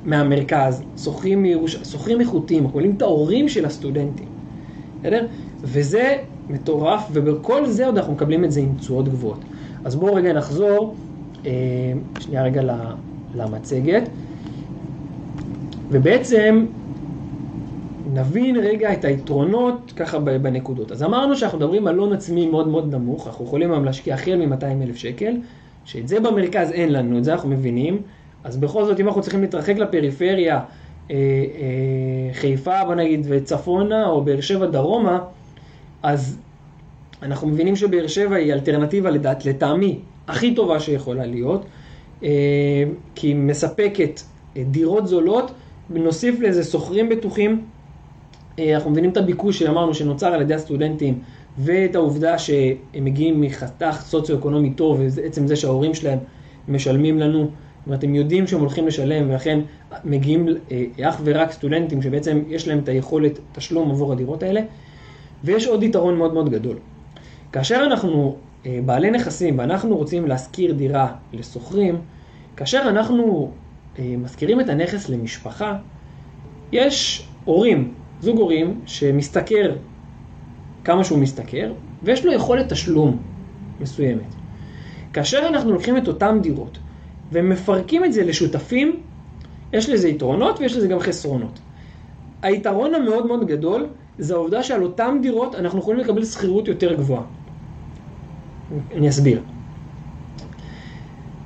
מהמרכז, 0.05 0.83
שוכרים 1.05 1.43
מירוש... 1.43 1.77
איכותיים, 2.21 2.65
אנחנו 2.65 2.79
מקבלים 2.79 2.97
את 2.97 3.03
ההורים 3.03 3.49
של 3.49 3.65
הסטודנטים, 3.65 4.29
בסדר? 5.01 5.27
וזה 5.63 6.17
מטורף, 6.51 7.09
ובכל 7.13 7.67
זה 7.67 7.87
עוד 7.87 7.99
אנחנו 7.99 8.13
מקבלים 8.13 8.45
את 8.45 8.53
זה 8.53 8.61
עם 8.61 8.75
תשואות 8.79 9.09
גבוהות. 9.09 9.41
אז 9.85 9.97
בואו 9.97 10.15
רגע 10.15 10.33
נחזור, 10.33 10.95
אה, 11.47 11.53
שנייה 12.21 12.43
רגע 12.43 12.63
למצגת. 13.35 14.09
ובעצם 15.91 16.67
נבין 18.13 18.57
רגע 18.57 18.93
את 18.93 19.05
היתרונות 19.05 19.93
ככה 19.97 20.19
בנקודות. 20.19 20.93
אז 20.93 21.03
אמרנו 21.03 21.37
שאנחנו 21.37 21.59
מדברים 21.59 21.87
על 21.87 21.99
הון 21.99 22.13
עצמי 22.13 22.47
מאוד 22.47 22.69
מאוד 22.69 22.95
נמוך, 22.95 23.27
אנחנו 23.27 23.45
יכולים 23.45 23.73
היום 23.73 23.85
להשקיע 23.85 24.15
החל 24.15 24.37
מ-200 24.37 24.83
אלף 24.83 24.97
שקל, 24.97 25.37
שאת 25.85 26.09
זה 26.09 26.21
במרכז 26.21 26.71
אין 26.73 26.93
לנו, 26.93 27.19
את 27.19 27.25
זה 27.25 27.33
אנחנו 27.33 27.49
מבינים, 27.49 28.03
אז 28.45 28.57
בכל 28.57 28.85
זאת 28.85 29.01
אם 29.01 29.07
אנחנו 29.07 29.23
צריכים 29.23 29.41
להתרחק 29.41 29.77
לפריפריה, 29.77 30.57
אה, 30.57 30.65
אה, 31.11 31.15
חיפה 32.33 32.85
בוא 32.85 32.95
נגיד 32.95 33.27
וצפונה 33.29 34.09
או 34.09 34.25
באר 34.25 34.41
שבע 34.41 34.67
דרומה, 34.67 35.19
אז 36.03 36.39
אנחנו 37.23 37.49
מבינים 37.49 37.77
שבאר 37.77 38.07
שבע 38.07 38.37
היא 38.37 38.53
אלטרנטיבה 38.53 39.11
לדעת, 39.11 39.45
לטעמי 39.45 39.99
הכי 40.29 40.55
טובה 40.55 40.81
שיכולה 40.81 41.27
להיות, 41.27 41.65
אה, 42.23 42.29
כי 43.15 43.27
היא 43.27 43.37
מספקת 43.37 44.21
דירות 44.57 45.07
זולות 45.07 45.51
נוסיף 45.91 46.41
לזה 46.41 46.65
שוכרים 46.65 47.09
בטוחים. 47.09 47.65
אה, 48.59 48.75
אנחנו 48.75 48.91
מבינים 48.91 49.11
את 49.11 49.17
הביקוש 49.17 49.59
שאמרנו 49.59 49.95
שנוצר 49.95 50.27
על 50.27 50.43
ידי 50.43 50.55
הסטודנטים 50.55 51.19
ואת 51.59 51.95
העובדה 51.95 52.39
שהם 52.39 53.05
מגיעים 53.05 53.41
מחתך 53.41 53.97
סוציו-אקונומי 54.01 54.71
טוב 54.71 55.01
ועצם 55.15 55.47
זה 55.47 55.57
שההורים 55.57 55.95
שלהם 55.95 56.19
משלמים 56.69 57.19
לנו. 57.19 57.39
זאת 57.39 57.87
אומרת, 57.87 58.05
הם 58.05 58.15
יודעים 58.15 58.47
שהם 58.47 58.61
הולכים 58.61 58.87
לשלם 58.87 59.31
ולכן 59.31 59.61
מגיעים 60.05 60.49
אה, 60.71 61.09
אך 61.09 61.21
ורק 61.25 61.53
סטודנטים 61.53 62.03
שבעצם 62.03 62.43
יש 62.49 62.69
להם 62.69 62.79
את 62.79 62.89
היכולת 62.89 63.39
תשלום 63.53 63.91
עבור 63.91 64.13
הדירות 64.13 64.43
האלה. 64.43 64.61
ויש 65.45 65.67
עוד 65.67 65.83
יתרון 65.83 66.19
מאוד 66.19 66.35
מאוד 66.35 66.51
גדול. 66.51 66.77
כאשר 67.53 67.83
אנחנו 67.87 68.37
אה, 68.67 68.81
בעלי 68.87 69.11
נכסים 69.11 69.59
ואנחנו 69.59 69.97
רוצים 69.97 70.27
להשכיר 70.27 70.73
דירה 70.73 71.13
לשוכרים, 71.33 72.01
כאשר 72.57 72.83
אנחנו 72.89 73.51
משכירים 73.99 74.61
את 74.61 74.69
הנכס 74.69 75.09
למשפחה, 75.09 75.77
יש 76.73 77.29
הורים, 77.45 77.95
זוג 78.21 78.39
הורים, 78.39 78.81
שמשתכר 78.87 79.77
כמה 80.85 81.05
שהוא 81.05 81.19
משתכר, 81.19 81.73
ויש 82.03 82.25
לו 82.25 82.33
יכולת 82.33 82.73
תשלום 82.73 83.23
מסוימת. 83.81 84.35
כאשר 85.13 85.39
אנחנו 85.49 85.73
לוקחים 85.73 85.97
את 85.97 86.09
אותן 86.09 86.39
דירות 86.43 86.79
ומפרקים 87.33 88.05
את 88.05 88.13
זה 88.13 88.25
לשותפים, 88.25 89.03
יש 89.73 89.89
לזה 89.89 90.09
יתרונות 90.09 90.61
ויש 90.61 90.77
לזה 90.77 90.89
גם 90.89 91.01
חסרונות. 91.01 91.61
היתרון 92.43 92.95
המאוד 92.95 93.27
מאוד 93.27 93.47
גדול 93.47 93.87
זה 94.19 94.35
העובדה 94.35 94.63
שעל 94.63 94.83
אותן 94.83 95.19
דירות 95.23 95.55
אנחנו 95.55 95.79
יכולים 95.79 96.01
לקבל 96.01 96.25
שכירות 96.25 96.69
יותר 96.69 96.95
גבוהה. 96.95 97.25
אני 98.95 99.09
אסביר. 99.09 99.58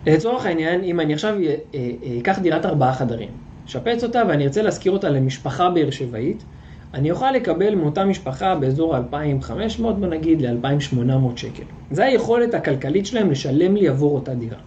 לצורך 0.06 0.46
העניין, 0.46 0.84
אם 0.84 1.00
אני 1.00 1.14
עכשיו 1.14 1.34
אה, 1.40 1.54
אה, 1.74 1.90
אקח 2.20 2.38
דירת 2.38 2.66
ארבעה 2.66 2.92
חדרים, 2.92 3.28
אשפץ 3.66 4.04
אותה 4.04 4.22
ואני 4.28 4.44
ארצה 4.44 4.62
להשכיר 4.62 4.92
אותה 4.92 5.08
למשפחה 5.08 5.70
באר 5.70 5.90
שבעית, 5.90 6.44
אני 6.94 7.10
אוכל 7.10 7.30
לקבל 7.32 7.74
מאותה 7.74 8.04
משפחה 8.04 8.54
באזור 8.54 8.96
ה-2,500, 8.96 9.82
בוא 9.82 10.06
נגיד, 10.06 10.42
ל-2,800 10.42 11.36
שקל. 11.36 11.62
זו 11.90 12.02
היכולת 12.02 12.54
הכלכלית 12.54 13.06
שלהם 13.06 13.30
לשלם 13.30 13.76
לי 13.76 13.88
עבור 13.88 14.14
אותה 14.14 14.34
דירה. 14.34 14.58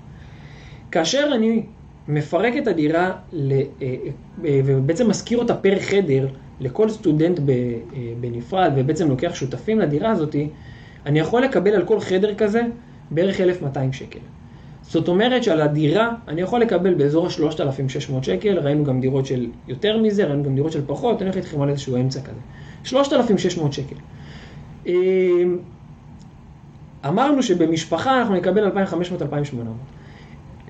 כאשר 0.92 1.30
אני 1.36 1.64
מפרק 2.08 2.54
את 2.58 2.68
הדירה 2.68 3.12
אה, 3.34 3.96
ובעצם 4.44 5.10
משכיר 5.10 5.38
אותה 5.38 5.56
פר 5.56 5.80
חדר 5.80 6.28
לכל 6.60 6.90
סטודנט 6.90 7.40
בנפרד 8.20 8.72
ובעצם 8.76 9.10
לוקח 9.10 9.36
שותפים 9.36 9.80
לדירה 9.80 10.12
הזאת, 10.12 10.36
אני 11.06 11.20
יכול 11.20 11.42
לקבל 11.42 11.72
על 11.72 11.86
כל 11.86 12.00
חדר 12.00 12.36
כזה 12.36 12.62
בערך 13.12 13.42
1,200 13.42 13.94
שקל. 13.94 14.20
זאת 14.88 15.08
אומרת 15.08 15.44
שעל 15.44 15.62
הדירה 15.62 16.12
אני 16.28 16.42
יכול 16.42 16.62
לקבל 16.62 16.94
באזור 16.94 17.28
ה-3,600 17.28 18.24
שקל, 18.24 18.60
ראינו 18.60 18.84
גם 18.84 19.02
דירות 19.02 19.26
של 19.26 19.48
יותר 19.68 19.98
מזה, 20.02 20.26
ראינו 20.26 20.44
גם 20.44 20.56
דירות 20.56 20.72
של 20.72 20.82
פחות, 20.86 21.22
אני 21.22 21.30
הולך 21.30 21.38
איתכם 21.38 21.62
על 21.62 21.70
איזשהו 21.70 21.96
אמצע 21.96 22.22
כזה. 22.22 22.40
3,600 22.84 23.74
שקל. 23.74 23.96
אמ, 24.86 25.58
אמרנו 27.08 27.44
שבמשפחה 27.44 28.20
אנחנו 28.20 28.36
נקבל 28.36 28.72
2,500-2,800. 28.72 29.56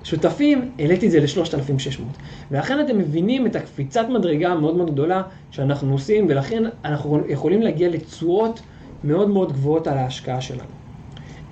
שותפים, 0.04 0.70
העליתי 0.78 1.06
את 1.06 1.10
זה 1.10 1.20
ל-3,600. 1.20 2.02
ולכן 2.50 2.80
אתם 2.80 2.98
מבינים 2.98 3.46
את 3.46 3.56
הקפיצת 3.56 4.06
מדרגה 4.08 4.52
המאוד 4.52 4.76
מאוד 4.76 4.90
גדולה 4.90 5.22
שאנחנו 5.50 5.92
עושים, 5.92 6.26
ולכן 6.28 6.62
אנחנו 6.84 7.20
יכולים 7.28 7.62
להגיע 7.62 7.88
לתשואות 7.88 8.60
מאוד 9.04 9.28
מאוד 9.28 9.52
גבוהות 9.52 9.86
על 9.86 9.98
ההשקעה 9.98 10.40
שלנו. 10.40 10.70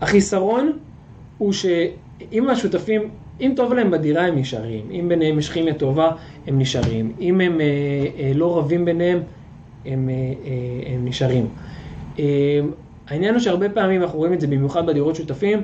החיסרון 0.01 0.79
הוא 1.39 1.53
ש... 1.53 1.67
אם 2.33 2.49
השותפים, 2.49 3.09
אם 3.41 3.53
טוב 3.57 3.73
להם 3.73 3.91
בדירה 3.91 4.27
הם 4.27 4.39
נשארים, 4.39 4.85
אם 4.91 5.09
ביניהם 5.09 5.39
יש 5.39 5.51
כימיה 5.51 5.75
טובה 5.75 6.11
הם 6.47 6.59
נשארים, 6.59 7.13
אם 7.21 7.41
הם 7.41 7.61
אה, 7.61 7.67
אה, 8.19 8.33
לא 8.35 8.59
רבים 8.59 8.85
ביניהם 8.85 9.21
הם, 9.87 10.09
אה, 10.09 10.15
אה, 10.15 10.95
הם 10.95 11.05
נשארים. 11.05 11.49
אה, 12.19 12.25
העניין 13.09 13.35
הוא 13.35 13.41
שהרבה 13.41 13.69
פעמים 13.69 14.03
אנחנו 14.03 14.19
רואים 14.19 14.33
את 14.33 14.41
זה 14.41 14.47
במיוחד 14.47 14.87
בדירות 14.87 15.17
שותפים, 15.17 15.63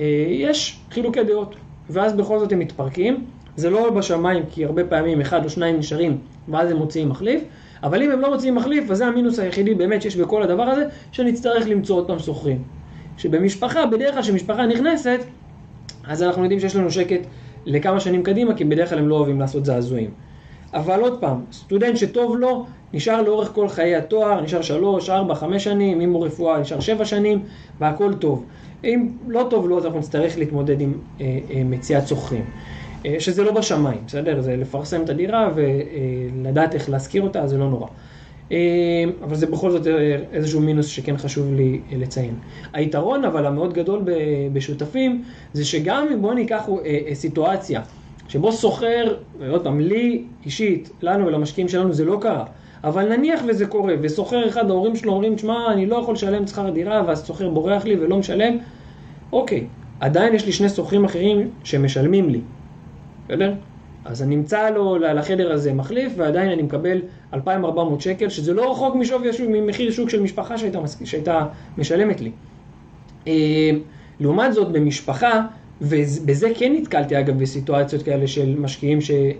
אה, 0.00 0.26
יש 0.28 0.80
חילוקי 0.90 1.24
דעות, 1.24 1.54
ואז 1.90 2.12
בכל 2.12 2.38
זאת 2.38 2.52
הם 2.52 2.58
מתפרקים. 2.58 3.24
זה 3.56 3.70
לא 3.70 3.90
בשמיים, 3.90 4.42
כי 4.50 4.64
הרבה 4.64 4.84
פעמים 4.84 5.20
אחד 5.20 5.44
או 5.44 5.50
שניים 5.50 5.78
נשארים, 5.78 6.18
ואז 6.48 6.70
הם 6.70 6.76
מוציאים 6.76 7.08
מחליף, 7.08 7.42
אבל 7.82 8.02
אם 8.02 8.10
הם 8.10 8.20
לא 8.20 8.32
מוציאים 8.32 8.54
מחליף, 8.54 8.90
אז 8.90 8.98
זה 8.98 9.06
המינוס 9.06 9.38
היחידי 9.38 9.74
באמת 9.74 10.02
שיש 10.02 10.16
בכל 10.16 10.42
הדבר 10.42 10.62
הזה, 10.62 10.84
שנצטרך 11.12 11.68
למצוא 11.68 11.96
עוד 11.96 12.06
פעם 12.06 12.18
שוכרים. 12.18 12.62
שבמשפחה, 13.16 13.86
בדרך 13.86 14.12
כלל 14.14 14.22
כשמשפחה 14.22 14.66
נכנסת, 14.66 15.20
אז 16.08 16.22
אנחנו 16.22 16.42
יודעים 16.42 16.60
שיש 16.60 16.76
לנו 16.76 16.90
שקט 16.90 17.20
לכמה 17.66 18.00
שנים 18.00 18.22
קדימה, 18.22 18.54
כי 18.54 18.64
בדרך 18.64 18.88
כלל 18.88 18.98
הם 18.98 19.08
לא 19.08 19.14
אוהבים 19.14 19.40
לעשות 19.40 19.64
זעזועים. 19.64 20.10
אבל 20.74 21.00
עוד 21.00 21.20
פעם, 21.20 21.44
סטודנט 21.52 21.96
שטוב 21.96 22.36
לו, 22.36 22.66
נשאר 22.92 23.22
לאורך 23.22 23.52
כל 23.52 23.68
חיי 23.68 23.96
התואר, 23.96 24.40
נשאר 24.40 24.62
שלוש, 24.62 25.10
ארבע, 25.10 25.34
חמש 25.34 25.64
שנים, 25.64 26.00
אם 26.00 26.12
הוא 26.12 26.26
רפואה 26.26 26.60
נשאר 26.60 26.80
שבע 26.80 27.04
שנים, 27.04 27.42
והכל 27.80 28.14
טוב. 28.14 28.44
אם 28.84 29.08
לא 29.26 29.46
טוב 29.50 29.68
לו, 29.68 29.78
אז 29.78 29.84
אנחנו 29.84 29.98
נצטרך 29.98 30.38
להתמודד 30.38 30.80
עם 30.80 30.92
אה, 31.20 31.38
אה, 31.50 31.62
מציאת 31.64 32.08
שוכרים. 32.08 32.44
אה, 33.06 33.16
שזה 33.18 33.44
לא 33.44 33.52
בשמיים, 33.52 34.00
בסדר? 34.06 34.40
זה 34.40 34.56
לפרסם 34.56 35.02
את 35.02 35.10
הדירה 35.10 35.50
ולדעת 35.54 36.74
איך 36.74 36.90
להשכיר 36.90 37.22
אותה, 37.22 37.46
זה 37.46 37.58
לא 37.58 37.70
נורא. 37.70 37.86
אבל 39.22 39.34
זה 39.36 39.46
בכל 39.46 39.70
זאת 39.70 39.86
איזשהו 40.32 40.60
מינוס 40.60 40.86
שכן 40.86 41.16
חשוב 41.16 41.54
לי 41.54 41.80
לציין. 41.92 42.34
היתרון 42.72 43.24
אבל 43.24 43.46
המאוד 43.46 43.72
גדול 43.72 44.02
בשותפים 44.52 45.24
זה 45.52 45.64
שגם 45.64 46.06
אם 46.12 46.22
בואו 46.22 46.34
ניקח 46.34 46.68
סיטואציה 47.14 47.80
שבו 48.28 48.52
סוחר, 48.52 49.14
ועוד 49.38 49.64
פעם, 49.64 49.80
לי 49.80 50.24
אישית, 50.44 50.90
לנו 51.02 51.26
ולמשקיעים 51.26 51.68
שלנו 51.68 51.92
זה 51.92 52.04
לא 52.04 52.18
קרה, 52.20 52.44
אבל 52.84 53.16
נניח 53.16 53.40
וזה 53.48 53.66
קורה, 53.66 53.94
וסוחר 54.00 54.48
אחד, 54.48 54.70
ההורים 54.70 54.96
שלו 54.96 55.12
אומרים, 55.12 55.34
תשמע, 55.34 55.72
אני 55.72 55.86
לא 55.86 55.96
יכול 55.96 56.14
לשלם 56.14 56.42
את 56.42 56.48
שכר 56.48 56.66
הדירה, 56.66 57.02
והסוחר 57.06 57.48
בורח 57.48 57.84
לי 57.84 57.96
ולא 58.00 58.16
משלם, 58.16 58.56
אוקיי, 59.32 59.66
עדיין 60.00 60.34
יש 60.34 60.46
לי 60.46 60.52
שני 60.52 60.68
סוחרים 60.68 61.04
אחרים 61.04 61.50
שמשלמים 61.64 62.28
לי, 62.28 62.40
בסדר? 63.28 63.54
אז 64.04 64.22
אני 64.22 64.34
אמצא 64.34 64.70
לו 64.70 64.98
לחדר 64.98 65.52
הזה 65.52 65.72
מחליף, 65.72 66.12
ועדיין 66.16 66.50
אני 66.50 66.62
מקבל 66.62 67.00
2,400 67.34 68.00
שקל, 68.00 68.28
שזה 68.28 68.54
לא 68.54 68.72
רחוק 68.72 68.94
משווי 68.94 69.28
השוק, 69.28 69.46
ממחיר 69.48 69.90
שוק 69.90 70.10
של 70.10 70.22
משפחה 70.22 70.58
שהייתה, 70.58 70.78
שהייתה 71.04 71.46
משלמת 71.78 72.20
לי. 72.20 72.30
אה, 73.26 73.70
לעומת 74.20 74.52
זאת, 74.52 74.72
במשפחה, 74.72 75.42
ובזה 75.80 76.48
כן 76.54 76.72
נתקלתי 76.72 77.18
אגב 77.18 77.38
בסיטואציות 77.38 78.02
כאלה 78.02 78.26
של 78.26 78.54
משקיעים 78.58 79.00
ש, 79.00 79.10
אה, 79.10 79.30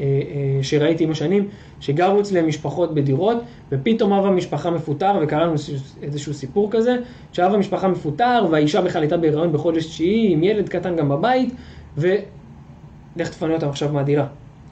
אה, 0.00 0.62
שראיתי 0.62 1.04
עם 1.04 1.10
השנים, 1.10 1.48
שגרו 1.80 2.20
אצלם 2.20 2.48
משפחות 2.48 2.94
בדירות, 2.94 3.42
ופתאום 3.72 4.12
אב 4.12 4.26
המשפחה 4.26 4.70
מפוטר, 4.70 5.18
וקרה 5.22 5.44
לנו 5.44 5.54
איזשהו 6.02 6.34
סיפור 6.34 6.70
כזה, 6.70 6.96
שאב 7.32 7.54
המשפחה 7.54 7.88
מפוטר, 7.88 8.46
והאישה 8.50 8.80
בכלל 8.80 9.02
הייתה 9.02 9.16
בהיריון 9.16 9.52
בחודש 9.52 9.86
תשיעי, 9.86 10.32
עם 10.32 10.42
ילד 10.42 10.68
קטן 10.68 10.96
גם 10.96 11.08
בבית, 11.08 11.54
ולך 11.96 13.28
תפנה 13.30 13.54
אותם 13.54 13.68
עכשיו 13.68 13.92
מהדירה, 13.92 14.26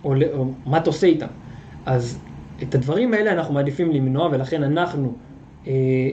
או, 0.05 0.15
או 0.33 0.47
מה 0.67 0.79
אתה 0.79 0.91
עושה 0.91 1.07
איתם. 1.07 1.27
אז 1.87 2.19
את 2.62 2.75
הדברים 2.75 3.14
האלה 3.14 3.33
אנחנו 3.33 3.55
מעדיפים 3.55 3.92
למנוע, 3.92 4.29
ולכן 4.33 4.62
אנחנו 4.62 5.12
אה, 5.66 5.73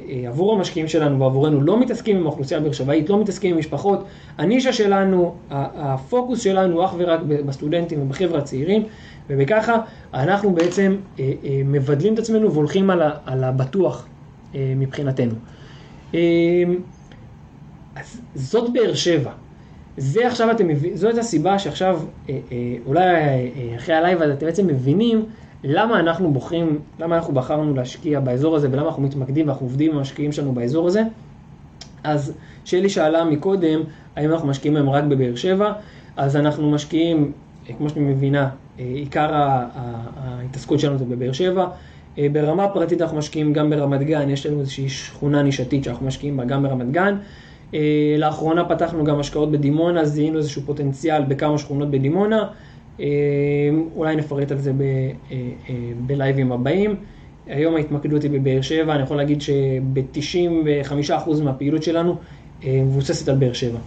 אה, 0.10 0.28
עבור 0.28 0.54
המשקיעים 0.54 0.88
שלנו 0.88 1.20
ועבורנו 1.20 1.62
לא 1.62 1.80
מתעסקים 1.80 2.18
עם 2.18 2.24
האוכלוסייה 2.24 2.60
הבאר 2.60 2.72
שבעית, 2.72 3.10
לא 3.10 3.22
מתעסקים 3.22 3.52
עם 3.54 3.60
משפחות. 3.60 4.06
הנישה 4.38 4.74
שלנו, 4.74 5.36
הפוקוס 5.50 6.42
שלנו 6.42 6.86
אך 6.86 6.94
ורק 6.98 7.20
בסטודנטים 7.46 8.02
ובחבר'ה 8.02 8.40
הצעירים, 8.40 8.84
ובככה 9.30 9.78
אנחנו 10.14 10.54
בעצם 10.54 10.96
אה, 11.20 11.34
מבדלים 11.66 12.14
את 12.14 12.20
עצמנו 12.20 12.54
והולכים 12.54 12.90
על 13.26 13.44
הבטוח 13.44 14.08
מבחינתנו. 14.56 15.34
אז 17.96 18.22
זאת 18.36 18.74
באר 18.74 18.94
שבע. 18.94 19.32
זה 19.98 20.28
עכשיו 20.28 20.52
אתם 20.52 20.68
מבינים, 20.68 20.98
זאת 20.98 21.18
הסיבה 21.18 21.60
שעכשיו, 21.60 22.00
אולי 22.86 23.04
אחרי 23.76 23.96
ה 23.96 24.01
live 24.01 24.22
הזה 24.22 24.34
אתם 24.34 24.46
בעצם 24.46 24.68
מבינים 24.68 25.26
למה 25.64 26.00
אנחנו 26.00 26.34
בוחרים, 26.34 26.80
למה 27.00 27.16
אנחנו 27.16 27.34
בחרנו 27.34 27.74
להשקיע 27.74 28.20
באזור 28.20 28.56
הזה 28.56 28.68
ולמה 28.72 28.88
אנחנו 28.88 29.04
מתמקדים 29.04 29.48
ואנחנו 29.48 29.66
עובדים 29.66 29.92
עם 29.92 29.98
המשקיעים 29.98 30.32
שלנו 30.32 30.52
באזור 30.54 30.88
הזה. 30.88 31.04
אז 32.04 32.34
שלי 32.66 32.90
שאלה 32.90 33.24
מקודם, 33.24 33.82
האם 34.16 34.32
אנחנו 34.32 34.48
משקיעים 34.48 34.76
היום 34.76 34.90
רק 34.90 35.04
בבאר 35.04 35.36
שבע, 35.36 35.74
אז 36.18 36.36
אנחנו 36.36 36.72
משקיעים, 36.72 37.32
כמו 37.78 37.90
שאת 37.90 37.98
מבינה, 37.98 38.50
עיקר 38.78 39.30
ההתעסקות 39.34 40.80
שלנו 40.80 40.98
זה 40.98 41.06
בבאר 41.06 41.32
שבע. 41.32 41.68
ברמה 42.32 42.68
פרטית 42.68 43.02
אנחנו 43.02 43.18
משקיעים 43.18 43.54
גם 43.54 43.70
ברמת 43.70 44.02
גן, 44.02 44.30
יש 44.30 44.46
לנו 44.46 44.60
איזושהי 44.60 44.90
שכונה 44.90 45.42
נישתית 45.42 45.84
שאנחנו 45.84 46.08
משקיעים 46.08 46.38
בה 46.38 46.46
גם 46.46 46.64
ברמת 46.64 46.92
גן. 46.92 47.18
לאחרונה 48.18 48.66
פתחנו 48.66 49.04
גם 49.04 49.20
השקעות 49.20 49.52
בדימונה, 49.52 50.06
זיהינו 50.06 50.38
איזשהו 50.38 50.62
פוטנציאל 50.62 51.24
בכמה 51.24 51.58
שכונות 51.58 51.92
בדימונה. 51.92 52.48
אה, 53.00 53.06
אולי 53.96 54.16
נפרט 54.16 54.52
על 54.52 54.58
זה 54.58 54.72
אה, 54.82 55.12
אה, 55.32 55.76
בלייבים 56.06 56.52
הבאים. 56.52 56.96
היום 57.48 57.76
ההתמקדות 57.76 58.24
היא 58.24 58.32
בבאר 58.32 58.62
שבע, 58.62 58.96
אני 58.96 59.04
יכול 59.04 59.18
להגיד 59.18 59.42
שב-95% 59.42 61.44
מהפעילות 61.44 61.84
שלנו 61.84 62.16
מבוססת 62.66 63.30
על 63.30 63.36
באר 63.36 63.54
שבע. 63.54 63.80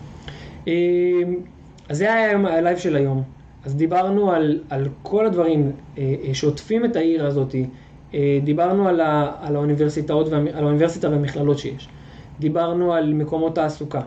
אז 1.89 1.99
זה 1.99 2.15
היה 2.15 2.39
ה 2.39 2.47
live 2.47 2.79
של 2.79 2.97
היום. 2.97 3.23
אז 3.65 3.77
דיברנו 3.77 4.33
על, 4.33 4.61
על 4.71 4.89
כל 5.03 5.27
הדברים 5.27 5.73
שעוטפים 6.33 6.85
את 6.85 6.97
העיר 6.97 7.27
הזאת, 7.27 7.55
דיברנו 8.45 8.89
על, 8.89 9.01
ה, 9.01 9.33
על 9.41 9.57
האוניברסיטאות, 9.57 10.33
על 10.33 10.65
האוניברסיטה 10.65 11.11
והמכללות 11.11 11.59
שיש, 11.59 11.89
דיברנו 12.41 12.93
על 12.93 13.13
מקומות 13.13 13.55
תעסוקה, 13.55 14.01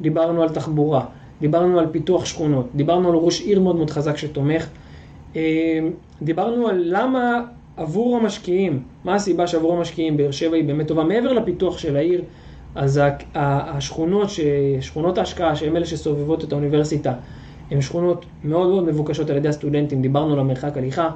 דיברנו 0.00 0.42
על 0.42 0.48
תחבורה, 0.48 1.04
דיברנו 1.40 1.78
על 1.78 1.86
פיתוח 1.92 2.24
שכונות, 2.24 2.66
דיברנו 2.74 3.08
על 3.08 3.14
ראש 3.14 3.40
עיר 3.40 3.60
מאוד 3.60 3.76
מאוד 3.76 3.90
חזק 3.90 4.16
שתומך, 4.16 4.68
אה, 5.36 5.78
דיברנו 6.22 6.68
על 6.68 6.82
למה 6.84 7.40
עבור 7.76 8.16
המשקיעים, 8.16 8.82
מה 9.04 9.14
הסיבה 9.14 9.46
שעבור 9.46 9.76
המשקיעים 9.76 10.16
באר 10.16 10.30
שבע 10.30 10.56
היא 10.56 10.64
באמת 10.64 10.88
טובה, 10.88 11.04
מעבר 11.04 11.32
לפיתוח 11.32 11.78
של 11.78 11.96
העיר, 11.96 12.22
אז 12.74 13.00
השכונות, 13.34 14.28
שכונות 14.80 15.18
ההשקעה, 15.18 15.56
שהן 15.56 15.76
אלה 15.76 15.86
שסובבות 15.86 16.44
את 16.44 16.52
האוניברסיטה, 16.52 17.12
הן 17.70 17.80
שכונות 17.80 18.24
מאוד 18.44 18.68
מאוד 18.68 18.84
מבוקשות 18.84 19.30
על 19.30 19.36
ידי 19.36 19.48
הסטודנטים, 19.48 20.02
דיברנו 20.02 20.32
על 20.32 20.38
המרחק 20.38 20.76
הליכה, 20.76 21.10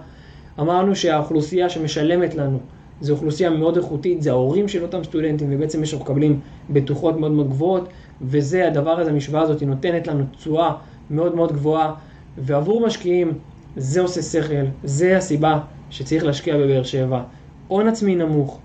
אמרנו 0.61 0.97
שהאוכלוסייה 0.97 1.69
שמשלמת 1.69 2.35
לנו 2.35 2.59
זו 3.01 3.13
אוכלוסייה 3.13 3.51
מאוד 3.51 3.77
איכותית, 3.77 4.23
זה 4.23 4.31
ההורים 4.31 4.69
של 4.69 4.83
אותם 4.83 5.05
סטודנטים, 5.05 5.49
ובעצם 5.51 5.83
יש 5.83 5.95
מקבלים 5.95 6.41
בטוחות 6.71 7.21
מאוד 7.21 7.33
מאוד 7.33 7.49
גבוהות, 7.49 7.89
וזה 8.23 8.67
הדבר 8.67 9.01
הזה, 9.01 9.11
המשוואה 9.11 9.43
הזאת, 9.43 9.61
היא 9.61 9.69
נותנת 9.69 10.07
לנו 10.07 10.25
תשואה 10.37 10.73
מאוד 11.11 11.35
מאוד 11.35 11.53
גבוהה, 11.53 11.95
ועבור 12.39 12.87
משקיעים 12.87 13.33
זה 13.77 14.01
עושה 14.01 14.23
שכל, 14.23 14.65
זה 14.85 15.17
הסיבה 15.17 15.61
שצריך 15.91 16.25
להשקיע 16.25 16.57
בבאר 16.57 16.83
שבע. 16.83 17.23
הון 17.69 17.89
עצמי 17.89 18.15
נמוך, 18.15 18.59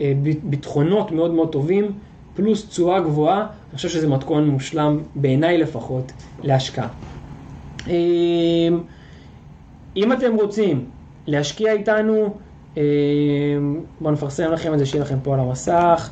אה, 0.00 0.12
ביטחונות 0.42 1.12
מאוד 1.12 1.34
מאוד 1.34 1.52
טובים, 1.52 1.92
פלוס 2.34 2.68
תשואה 2.68 3.00
גבוהה, 3.00 3.40
אני 3.40 3.76
חושב 3.76 3.88
שזה 3.88 4.08
מתכון 4.08 4.48
מושלם, 4.48 5.00
בעיניי 5.14 5.58
לפחות, 5.58 6.12
להשקעה. 6.42 6.88
אה, 7.88 7.94
אם 9.96 10.12
אתם 10.12 10.34
רוצים 10.34 10.84
להשקיע 11.26 11.72
איתנו, 11.72 12.34
בואו 14.00 14.12
נפרסם 14.12 14.52
לכם 14.52 14.74
את 14.74 14.78
זה, 14.78 14.86
שיהיה 14.86 15.04
לכם 15.04 15.18
פה 15.22 15.34
על 15.34 15.40
המסך. 15.40 16.10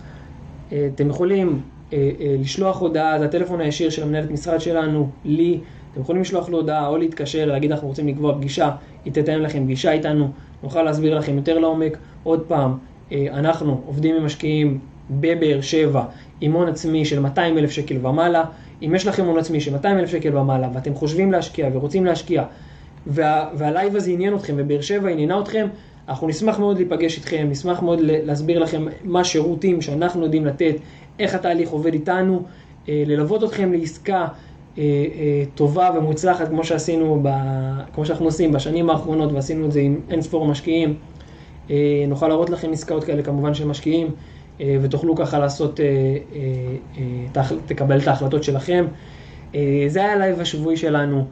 אתם 0.69 1.09
יכולים 1.09 1.61
אה, 1.93 2.11
אה, 2.21 2.37
לשלוח 2.41 2.81
הודעה, 2.81 3.19
זה 3.19 3.25
הטלפון 3.25 3.61
הישיר 3.61 3.91
של 3.91 4.03
המנהלת 4.03 4.31
משרד 4.31 4.61
שלנו, 4.61 5.11
לי, 5.25 5.61
אתם 5.93 6.01
יכולים 6.01 6.23
לשלוח 6.23 6.49
לו 6.49 6.59
הודעה 6.59 6.89
או 6.89 6.97
להתקשר, 6.97 7.45
להגיד 7.47 7.73
אנחנו 7.73 7.89
רוצים 7.89 8.09
לקבוע 8.09 8.35
פגישה, 8.35 8.71
היא 9.05 9.13
תתאם 9.13 9.41
לכם 9.41 9.65
פגישה 9.65 9.93
איתנו, 9.93 10.31
נוכל 10.63 10.83
להסביר 10.83 11.19
לכם 11.19 11.37
יותר 11.37 11.59
לעומק. 11.59 11.99
עוד 12.23 12.45
פעם, 12.49 12.79
אה, 13.13 13.27
אנחנו 13.33 13.81
עובדים 13.87 14.17
עם 14.17 14.25
משקיעים 14.25 14.79
בבאר 15.11 15.61
שבע 15.61 16.05
עם 16.41 16.53
הון 16.53 16.69
עצמי 16.69 17.05
של 17.05 17.21
200 17.21 17.59
אלף 17.59 17.71
שקל 17.71 18.07
ומעלה. 18.07 18.45
אם 18.83 18.93
יש 18.95 19.07
לכם 19.07 19.25
הון 19.25 19.39
עצמי 19.39 19.61
של 19.61 19.73
200 19.73 19.99
אלף 19.99 20.09
שקל 20.09 20.37
ומעלה 20.37 20.69
ואתם 20.75 20.95
חושבים 20.95 21.33
להשקיע 21.33 21.69
ורוצים 21.73 22.05
להשקיע 22.05 22.45
וה, 23.07 23.49
והלייב 23.55 23.97
הזה 23.97 24.11
עניין 24.11 24.35
אתכם 24.35 24.55
ובאר 24.57 24.81
שבע 24.81 25.09
עניינה 25.09 25.41
אתכם, 25.41 25.67
אנחנו 26.09 26.29
נשמח 26.29 26.59
מאוד 26.59 26.77
להיפגש 26.77 27.19
איתכם, 27.19 27.47
נשמח 27.51 27.83
מאוד 27.83 27.99
להסביר 28.03 28.59
לכם 28.59 28.87
מה 29.05 29.21
השירותים 29.21 29.83
שאנחנו 29.83 30.23
יודעים 30.23 30.47
לתת, 30.47 30.75
איך 31.19 31.35
התהליך 31.35 31.71
עובד 31.71 31.93
איתנו, 31.93 32.43
אה, 32.89 33.03
ללוות 33.07 33.45
אתכם 33.45 33.73
לעסקה 33.73 34.15
אה, 34.19 34.27
אה, 34.79 35.45
טובה 35.55 35.91
ומוצלחת 35.99 36.49
כמו 36.49 36.65
שעשינו, 36.65 37.21
ב, 37.23 37.29
כמו 37.95 38.07
שאנחנו 38.07 38.25
עושים 38.25 38.53
בשנים 38.53 38.91
האחרונות 38.91 39.33
ועשינו 39.33 39.67
את 39.67 39.73
זה 39.73 39.81
עם 39.81 40.01
אין 40.11 40.23
ספור 40.23 40.47
משקיעים. 40.47 40.95
נוכל 42.09 42.29
להראות 42.29 42.51
לכם 42.51 42.73
עסקאות 42.73 43.05
כאלה 43.05 43.23
כמובן 43.23 43.55
של 43.55 43.67
משקיעים 43.67 44.11
ותוכלו 44.61 45.17
ככה 45.17 45.39
לעשות, 45.39 45.81
תקבל 47.67 48.01
את 48.01 48.09
ההחלטות 48.09 48.45
שלכם. 48.45 48.87
זה 49.89 50.01
היה 50.01 50.13
הלייב 50.13 50.41
השבועי 50.41 50.77
שלנו, 50.77 51.27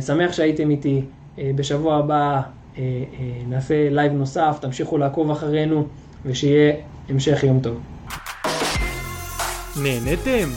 שמח 0.00 0.32
שהייתם 0.32 0.70
איתי. 0.70 1.02
בשבוע 1.38 1.96
הבא 1.96 2.40
נעשה 3.46 3.88
לייב 3.90 4.12
נוסף, 4.12 4.56
תמשיכו 4.60 4.98
לעקוב 4.98 5.30
אחרינו 5.30 5.86
ושיהיה 6.24 6.74
המשך 7.08 7.44
יום 7.44 7.60
טוב. 7.60 7.80
נהניתם? 9.82 10.48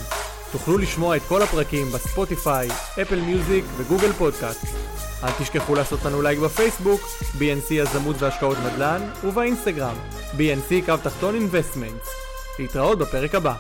תוכלו 0.52 0.78
לשמוע 0.78 1.16
את 1.16 1.22
כל 1.22 1.42
הפרקים 1.42 1.88
בספוטיפיי, 1.88 2.68
אפל 3.02 3.20
מיוזיק 3.20 3.66
וגוגל 3.78 4.12
פודקאסט. 4.12 4.66
אל 5.24 5.30
תשכחו 5.40 5.76
לעשות 5.76 6.06
לנו 6.06 6.22
לייק 6.22 6.40
בפייסבוק, 6.40 7.02
BNC 7.40 7.74
יזמות 7.74 8.16
והשקעות 8.20 8.58
נדל"ן, 8.66 9.02
ובאינסטגרם, 9.24 9.96
BNC 10.38 10.86
קו 10.86 10.98
תחתון 11.04 11.36
investment. 11.36 12.02
להתראות 12.60 13.00
בפרק 13.00 13.36
הבא. 13.36 13.54